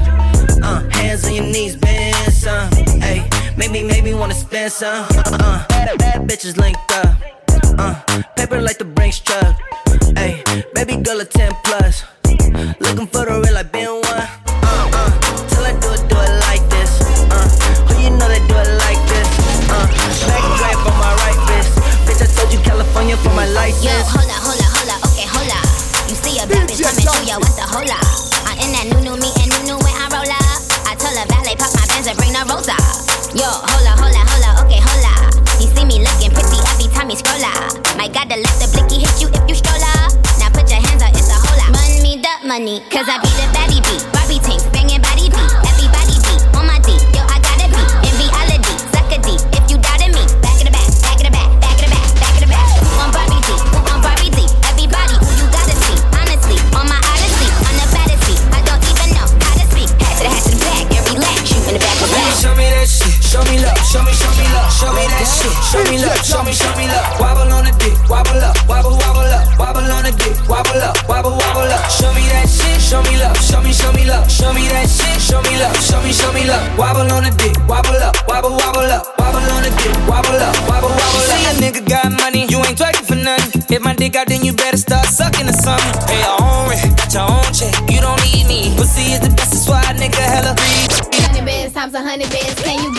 Uh, 0.61 0.87
hands 0.91 1.25
on 1.25 1.33
your 1.33 1.45
knees, 1.45 1.75
bend 1.75 2.15
some. 2.31 2.69
Hey, 3.01 3.27
make 3.57 3.71
me 3.71 3.81
make 3.81 4.03
me 4.03 4.13
wanna 4.13 4.35
spend 4.35 4.71
some. 4.71 5.07
Uh, 5.09 5.65
bad, 5.67 5.97
bad 5.97 6.29
bitches 6.29 6.57
linked 6.57 6.91
up. 6.91 7.17
Uh, 7.79 7.95
paper 8.35 8.61
like 8.61 8.77
the 8.77 8.85
Brinks 8.85 9.19
truck. 9.19 9.55
Hey, 10.15 10.43
baby 10.75 10.97
girl 10.97 11.19
a 11.21 11.25
10 11.25 11.53
plus. 11.63 12.03
Looking 12.79 13.07
for 13.07 13.25
the 13.25 13.44
cause 42.95 43.11
I 43.11 43.19
be 43.19 43.27
the 43.35 43.43
baddie 43.51 43.83
beat. 43.83 43.99
Barbie 44.15 44.39
tank, 44.39 44.63
banging 44.71 45.03
body 45.03 45.27
beat. 45.27 45.51
Everybody 45.67 46.15
beat 46.15 46.41
on 46.55 46.63
my 46.63 46.79
D. 46.79 46.95
Yo, 47.11 47.27
I 47.27 47.43
gotta 47.43 47.67
be 47.67 47.81
in 48.07 48.13
reality. 48.15 48.71
Suck 48.95 49.11
a 49.11 49.19
D 49.19 49.35
if 49.51 49.63
you 49.67 49.75
doubted 49.83 50.15
me. 50.15 50.23
Back 50.39 50.63
in 50.63 50.71
the 50.71 50.71
back, 50.71 50.87
back 51.03 51.19
in 51.19 51.27
the 51.27 51.33
back, 51.35 51.51
back 51.59 51.75
in 51.75 51.91
the 51.91 51.91
back, 51.91 52.07
back 52.23 52.35
in 52.39 52.47
the 52.47 52.51
back. 52.55 52.63
On 53.03 53.11
Barbie 53.11 53.43
D? 53.43 53.51
On 53.91 53.99
Barbie 53.99 54.31
D? 54.31 54.47
Everybody 54.71 55.15
who 55.19 55.27
you 55.27 55.47
gotta 55.51 55.75
see. 55.75 55.99
Honestly, 56.15 56.55
on 56.71 56.87
my 56.87 56.95
odyssey, 57.11 57.49
on 57.67 57.75
the 57.75 57.87
baddest 57.91 58.23
beat. 58.31 58.39
I 58.55 58.63
don't 58.63 58.79
even 58.79 59.09
know 59.11 59.27
how 59.43 59.53
to 59.59 59.65
speak. 59.75 59.91
Hat 59.99 60.15
to 60.15 60.23
the 60.23 60.31
hat 60.31 60.43
to 60.47 60.51
the 60.55 60.63
back, 60.63 60.87
and 60.95 61.03
relax. 61.11 61.43
You 61.51 61.59
in 61.67 61.73
the 61.75 61.83
back 61.83 61.99
of 61.99 62.07
the 62.07 62.15
back. 62.15 62.31
Show 62.39 62.55
me 62.55 62.63
that 62.71 62.87
shit, 62.87 63.11
show 63.19 63.43
me 63.43 63.59
love, 63.59 63.75
show 63.91 63.99
me, 64.07 64.15
show 64.15 64.31
me 64.39 64.47
love, 64.55 64.71
show 64.71 64.91
me 64.95 65.03
that 65.03 65.27
shit, 65.27 65.51
show 65.67 65.83
me 65.91 65.99
love, 65.99 66.21
show 66.23 66.41
me, 66.47 66.55
show 66.55 66.71
me 66.79 66.87
love. 66.87 67.03
Wobble 67.19 67.51
on 67.51 67.67
the 67.67 67.75
dick, 67.75 67.95
wobble 68.07 68.39
up, 68.39 68.55
wobble, 68.71 68.95
wobble 69.03 69.27
up, 69.35 69.43
wobble 69.59 69.83
on 69.83 70.07
the 70.07 70.15
dick, 70.15 70.31
wobble 70.47 70.79
up, 70.79 70.95
wobble, 71.11 71.35
wobble 71.35 71.54
up. 71.75 71.91
Show 71.91 72.11
me 72.15 72.23
that 72.31 72.47
shit, 72.47 72.79
show 72.79 73.01
me 73.03 73.19
love, 73.19 73.35
show 73.37 73.61
me, 73.61 73.71
show 73.75 73.91
me 73.91 74.03
love, 74.07 74.31
show 74.31 74.51
me 74.55 74.67
that 74.71 74.87
shit, 74.87 75.19
show 75.19 75.41
me 75.43 75.59
love, 75.59 75.75
show 75.83 75.99
me, 76.01 76.11
show 76.15 76.31
me 76.31 76.47
love. 76.47 76.63
Wobble 76.79 77.11
on 77.11 77.27
the 77.27 77.33
dick, 77.35 77.55
wobble 77.67 77.99
up, 77.99 78.15
wobble, 78.27 78.55
wobble 78.55 78.87
up, 78.87 79.03
wobble 79.19 79.43
on 79.51 79.61
the 79.67 79.71
dick, 79.75 79.95
wobble 80.07 80.39
up, 80.39 80.55
wobble, 80.71 80.89
wobble 80.95 81.27
up. 81.27 81.35
See 81.35 81.43
a 81.51 81.53
nigga 81.59 81.83
got 81.83 82.11
money, 82.15 82.47
you 82.47 82.63
ain't 82.63 82.79
twerking 82.79 83.05
for 83.05 83.19
nothing. 83.19 83.63
If 83.67 83.81
my 83.83 83.93
dick 83.93 84.15
out, 84.15 84.27
then 84.27 84.43
you 84.43 84.53
better 84.53 84.77
start 84.77 85.05
sucking 85.05 85.49
or 85.49 85.57
something. 85.57 85.93
Pay 86.07 86.23
your 86.23 86.39
own 86.39 86.71
rent, 86.71 86.95
got 86.95 87.11
your 87.11 87.27
own 87.27 87.49
check, 87.51 87.75
you 87.91 87.99
don't 87.99 88.19
need 88.23 88.47
me. 88.47 88.71
Pussy 88.79 89.11
is 89.11 89.19
the 89.19 89.31
best, 89.35 89.51
that's 89.51 89.67
why 89.67 89.83
a 89.91 89.93
nigga 89.93 90.23
hella 90.23 90.55
free. 90.55 90.87
Hundred 91.27 91.45
bands 91.45 91.73
times 91.73 91.93
a 91.93 92.01
hundred 92.01 92.29
bands. 92.31 92.55
Can 92.63 92.79
you 92.79 92.94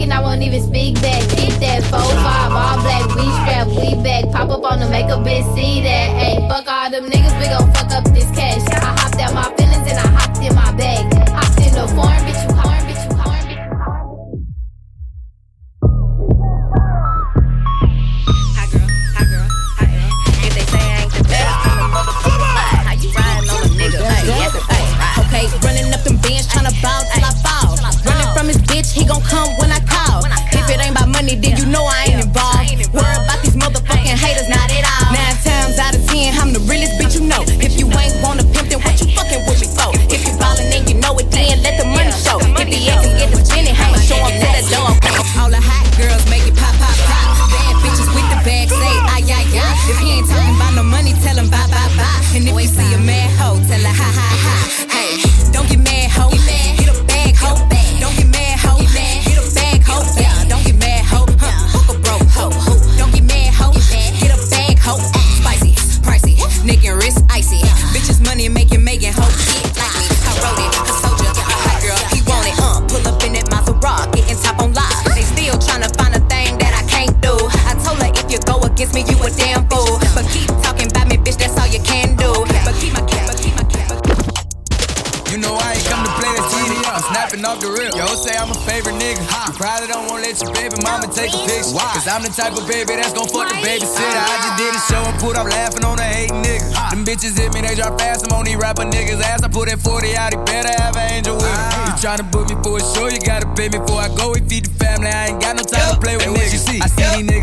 talking, 0.00 0.12
I 0.12 0.20
won't 0.20 0.42
even 0.42 0.62
speak 0.62 0.94
back. 1.00 1.22
Keep 1.30 1.60
that 1.60 1.82
4-5, 1.82 1.92
all 1.92 2.80
black, 2.82 3.06
we 3.14 3.22
strap, 3.42 3.66
we 3.68 4.02
back. 4.02 4.30
Pop 4.32 4.50
up 4.50 4.64
on 4.70 4.80
the 4.80 4.88
make 4.88 5.06
a 5.06 5.18
bitch 5.18 5.54
see 5.54 5.82
that. 5.82 6.10
Hey, 6.16 6.36
fuck 6.48 6.66
all 6.66 6.90
them 6.90 7.06
niggas. 7.06 7.29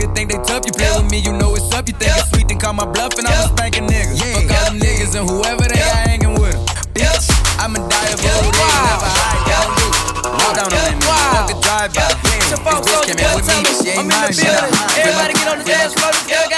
You 0.08 0.14
think 0.16 0.32
they 0.32 0.40
tough. 0.48 0.64
You 0.64 0.72
play 0.72 0.88
yeah. 0.88 1.04
with 1.04 1.12
me, 1.12 1.20
you 1.20 1.36
know 1.36 1.52
it's 1.60 1.68
up. 1.76 1.84
You 1.84 1.94
think 1.94 2.16
yeah. 2.16 2.24
it's 2.24 2.32
sweet, 2.32 2.48
then 2.48 2.58
call 2.64 2.72
my 2.72 2.88
bluff, 2.88 3.20
and 3.20 3.28
yeah. 3.28 3.44
I'm 3.44 3.52
a 3.52 3.58
spanking 3.60 3.92
nigga. 3.92 4.16
Yeah. 4.16 4.40
Fuck 4.40 4.56
all 4.56 4.64
them 4.72 4.80
niggas 4.80 5.12
and 5.20 5.28
whoever 5.28 5.68
they 5.68 5.84
yeah. 5.84 6.00
I 6.00 6.16
hanging 6.16 6.36
with. 6.40 6.56
Em. 6.56 6.64
Bitch, 6.96 7.28
I'ma 7.60 7.84
die 7.92 8.16
of 8.16 8.24
old 8.24 8.56
age, 8.56 8.72
never 8.88 9.12
high, 9.12 9.44
down 9.52 9.68
do. 9.76 9.88
Low 10.32 10.52
down 10.56 10.72
on 10.72 10.80
them, 10.80 11.04
fuck 11.04 11.52
the 11.52 11.60
drive-by. 11.60 12.08
Yeah. 12.08 12.16
This 12.48 13.04
came 13.04 13.20
in 13.20 13.36
with 13.36 13.52
me, 13.52 13.68
she 13.84 14.00
ain't 14.00 14.08
mine, 14.08 14.32
she 14.32 14.48
not 14.48 14.72
mine. 14.72 14.96
Everybody 14.96 15.34
get 15.36 15.48
on 15.52 15.60
the 15.60 15.68
dance 15.68 15.92
floor, 15.92 16.16
this 16.16 16.24
girl 16.24 16.48
got 16.48 16.57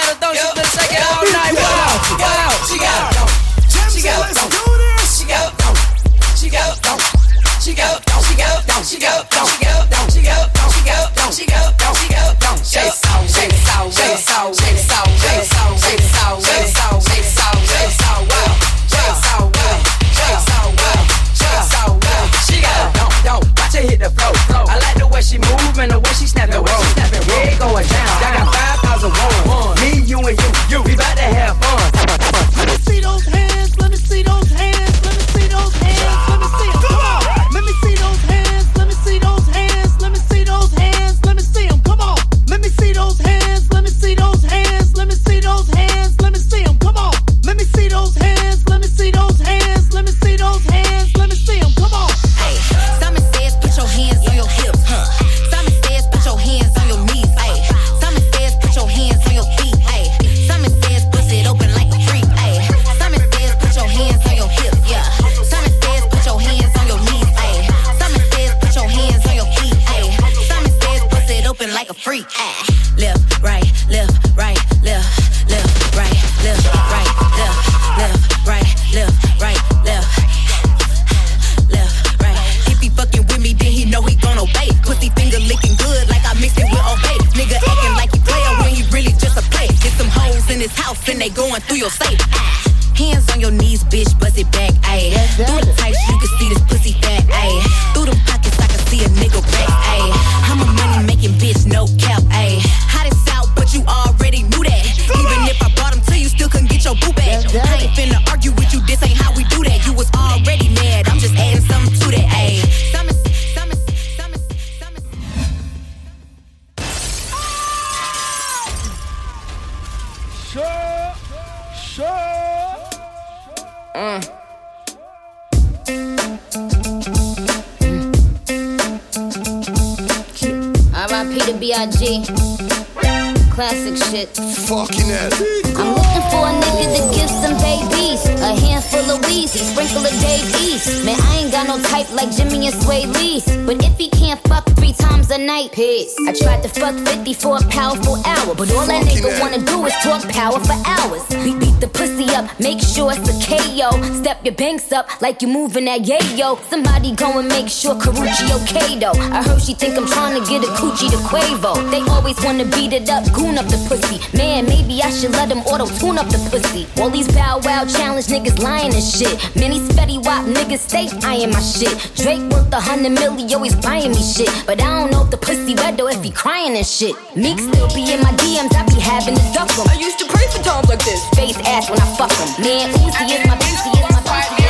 for 148.04 148.18
a 148.18 148.22
hour. 148.26 148.54
But 148.54 148.70
all 148.72 148.86
that 148.86 149.04
nigga 149.06 149.40
wanna 149.40 149.58
do 149.64 149.84
is 149.86 149.94
talk 150.02 150.22
power 150.28 150.58
for 150.60 150.76
hours. 150.86 151.22
Beat, 151.44 151.58
beat 151.60 151.78
the 151.80 151.88
pussy 151.88 152.28
up, 152.34 152.46
make 152.60 152.80
sure 152.80 153.12
it's 153.12 153.28
a 153.28 153.36
KO. 153.46 153.90
Step 154.20 154.44
your 154.44 154.54
banks 154.54 154.92
up 154.92 155.06
like 155.20 155.42
you 155.42 155.48
moving 155.48 155.84
that 155.86 156.02
yayo. 156.02 156.58
Somebody 156.68 157.14
go 157.14 157.38
and 157.38 157.48
make 157.48 157.68
sure 157.68 157.94
Karrueche 157.94 158.48
okay 158.62 158.98
though. 158.98 159.18
I 159.36 159.42
heard 159.42 159.60
she 159.60 159.74
think 159.74 159.96
I'm 159.96 160.06
trying 160.06 160.40
to 160.40 160.48
get 160.48 160.62
a 160.64 160.70
coochie 160.78 161.10
to 161.10 161.20
Quavo. 161.28 161.74
They 161.90 162.02
always 162.12 162.38
wanna 162.44 162.64
beat 162.64 162.92
it 162.92 163.08
up, 163.08 163.24
goon 163.32 163.58
up 163.58 163.66
the 163.66 163.78
pussy. 163.88 164.18
Man, 164.36 164.66
maybe 164.66 165.02
I 165.02 165.10
should 165.10 165.32
let 165.32 165.48
them 165.48 165.60
auto 165.60 165.86
tune 165.98 166.18
up 166.18 166.28
the 166.28 166.38
pussy. 166.50 166.86
All 167.00 167.10
these 167.10 167.28
bow 167.28 167.60
wow 167.64 167.84
challenge 167.84 168.26
niggas 168.26 168.58
lying 168.62 168.94
and 168.94 169.04
shit. 169.04 169.34
Many 169.56 169.80
spetty 169.80 170.22
wop 170.24 170.44
niggas 170.46 170.88
stay 170.88 171.08
eyeing 171.26 171.50
my 171.50 171.60
shit. 171.60 171.94
Drake 172.16 172.42
worth 172.50 172.72
a 172.72 172.80
hundred 172.80 173.12
million, 173.12 173.52
always 173.54 173.74
buying 173.76 174.10
me 174.10 174.22
shit. 174.22 174.50
But 174.66 174.80
I 174.80 175.00
don't 175.00 175.10
know 175.10 175.24
if 175.24 175.30
the 175.30 175.36
pussy 175.36 175.74
wet 175.74 175.96
though 175.96 176.08
if 176.08 176.22
he 176.22 176.30
crying 176.30 176.76
and 176.76 176.86
shit. 176.86 177.14
Meek 177.36 177.58
still 177.58 177.88
be 177.94 178.12
in 178.12 178.20
my 178.20 178.32
DMs, 178.42 178.74
I 178.76 178.84
be 178.84 179.00
having 179.00 179.34
to 179.34 179.42
duck 179.52 179.70
'em. 179.78 179.86
I 179.88 179.94
used 179.94 180.18
to 180.18 180.26
pray 180.26 180.46
for 180.52 180.62
times 180.62 180.88
like 180.88 181.02
this. 181.04 181.24
Face 181.34 181.56
ass 181.66 181.90
when 181.90 182.00
I 182.00 182.06
fuck 182.16 182.32
'em. 182.40 182.48
Man, 182.62 182.92
Uzi 182.92 183.24
is 183.34 183.46
my 183.46 183.56
pussy, 183.56 183.90
is 183.90 184.10
my 184.10 184.22
pussy. 184.28 184.64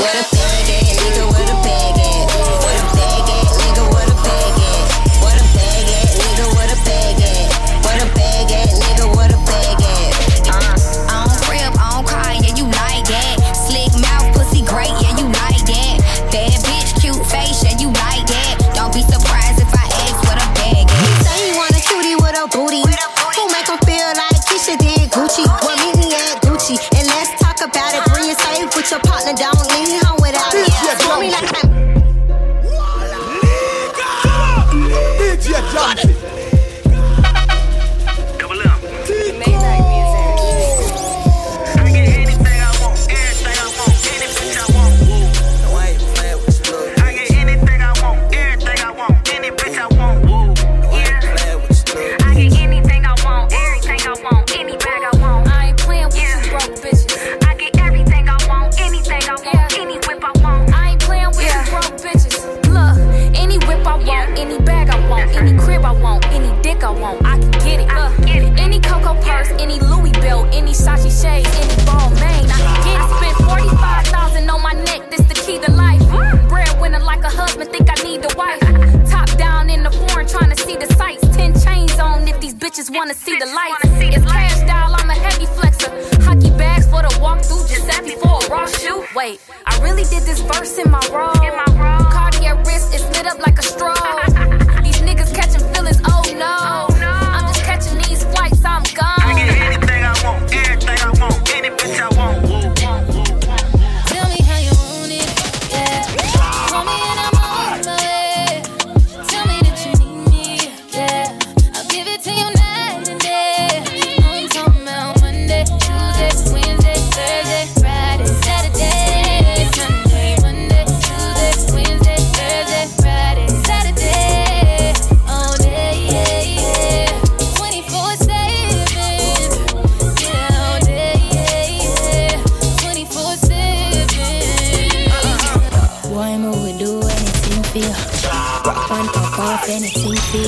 What 0.00 0.14
a 0.14 0.22
at, 0.36 0.96
nigga, 0.98 1.24
what 1.32 1.50
a 1.50 1.65
with 29.26 29.40
your 29.40 29.50
partner, 29.50 30.05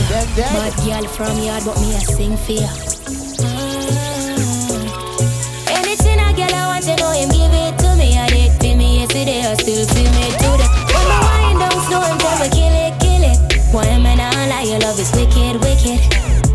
for 0.09 0.41
you. 0.41 0.49
Bad 0.57 0.73
girl 0.85 1.05
from 1.09 1.39
yard, 1.39 1.63
but 1.65 1.77
me 1.81 1.95
a 1.95 2.01
sing 2.01 2.33
you. 2.33 2.67
Mm. 3.45 4.09
Anything 5.69 6.19
a 6.19 6.33
girl 6.33 6.55
I 6.55 6.65
want 6.73 6.85
to 6.85 6.97
know, 6.97 7.13
him 7.13 7.29
give 7.29 7.53
it 7.53 7.79
to 7.85 7.95
me. 7.97 8.17
I 8.17 8.29
did 8.29 8.53
for 8.57 8.77
me 8.77 9.01
yesterday, 9.01 9.45
I 9.45 9.55
still 9.55 9.85
feel 9.93 10.11
me 10.17 10.33
today. 10.41 10.71
When 10.93 11.07
my 11.09 11.21
wind 11.29 11.61
down 11.61 11.79
slow, 11.87 12.01
tell 12.19 12.39
me 12.41 12.49
kill 12.49 12.75
it, 12.85 12.95
kill 13.01 13.23
it. 13.23 13.39
Why 13.73 13.87
am 13.87 14.07
I 14.07 14.15
not 14.15 14.35
lie? 14.49 14.65
Your 14.65 14.81
love 14.81 14.99
is 14.99 15.13
wicked, 15.13 15.61
wicked. 15.61 16.01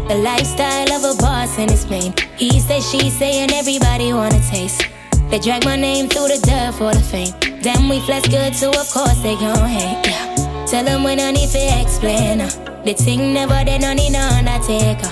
The 0.10 0.16
lifestyle 0.16 0.92
of 0.92 1.04
a 1.06 1.16
boss 1.22 1.58
and 1.58 1.72
it's 1.72 1.86
plain. 1.86 2.14
He 2.36 2.60
say, 2.60 2.82
she 2.82 3.10
say, 3.10 3.42
and 3.44 3.52
everybody 3.54 4.14
wanna 4.14 4.42
taste. 4.50 4.88
They 5.30 5.40
drag 5.40 5.66
my 5.66 5.76
name 5.76 6.10
through 6.10 6.28
the 6.28 6.40
dirt 6.44 6.74
for 6.76 6.94
the 6.94 7.02
fame. 7.02 7.34
Then 7.62 7.88
we 7.88 8.00
flex 8.02 8.28
good, 8.28 8.56
so 8.56 8.70
of 8.70 8.90
course 8.92 9.20
they 9.22 9.36
gon' 9.36 9.68
hate. 9.70 10.06
Yeah. 10.06 10.66
Tell 10.68 10.84
them 10.84 11.04
we 11.04 11.16
no 11.16 11.32
need 11.32 11.50
to 11.50 11.82
explain. 11.82 12.42
Uh. 12.42 12.73
The 12.86 12.94
thing 12.94 13.34
never 13.34 13.64
did 13.64 13.80
no 13.80 13.94
need 13.94 14.12
no 14.12 14.20
undertaker. 14.20 15.08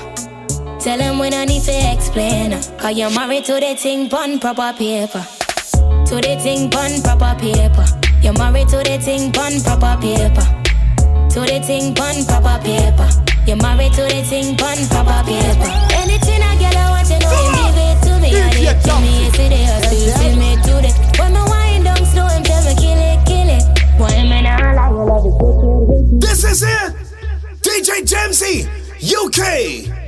Tell 0.83 0.97
them 0.97 1.19
we 1.19 1.29
no 1.29 1.45
need 1.45 1.63
to 1.63 1.71
explain. 1.71 2.51
Cause 2.77 2.97
you're 2.97 3.09
married 3.11 3.45
to 3.45 3.53
the 3.53 3.75
thing 3.79 4.09
pon 4.09 4.39
proper 4.39 4.75
paper. 4.77 5.23
To 6.11 6.15
the 6.19 6.35
thing 6.43 6.69
pon 6.69 6.99
proper 7.01 7.31
paper. 7.39 7.85
You're 8.19 8.35
married 8.35 8.67
to 8.75 8.83
the 8.83 8.99
thing 8.99 9.31
pon 9.31 9.55
proper 9.63 9.95
paper. 10.03 10.43
To 11.31 11.39
the 11.47 11.63
thing 11.63 11.95
pon 11.95 12.25
proper 12.27 12.59
paper. 12.59 13.07
You're 13.47 13.55
married 13.55 13.93
to 13.95 14.03
the 14.03 14.19
thing 14.27 14.57
pon 14.59 14.75
proper 14.91 15.23
paper. 15.23 15.71
Anything 15.95 16.43
I 16.43 16.59
get, 16.59 16.75
I 16.75 16.91
want 16.91 17.07
to 17.07 17.23
know 17.23 17.31
him 17.31 17.55
give 17.55 17.79
it 17.87 17.97
to 18.03 18.13
me. 18.19 18.35
I 18.35 18.51
did 18.51 18.83
to 18.83 18.93
me 18.99 19.31
yesterday, 19.31 19.63
I 19.63 19.79
still 19.87 20.11
feel 20.19 20.35
me 20.35 20.59
today. 20.59 20.91
When 21.23 21.31
my 21.31 21.47
wind 21.47 21.85
down 21.87 22.03
slow, 22.03 22.27
him 22.27 22.43
tell 22.43 22.67
me 22.67 22.75
kill 22.75 22.99
it, 22.99 23.23
kill 23.23 23.47
it. 23.47 23.63
Why 23.95 24.11
am 24.19 24.27
I 24.27 24.43
not 24.43 24.75
like 24.75 24.91
you 24.91 25.07
love 25.07 25.23
it? 25.23 26.19
This 26.19 26.43
is 26.43 26.63
it. 26.67 27.00
DJ 27.81 28.05
Jamzy, 28.05 28.69
UK. 29.01 30.00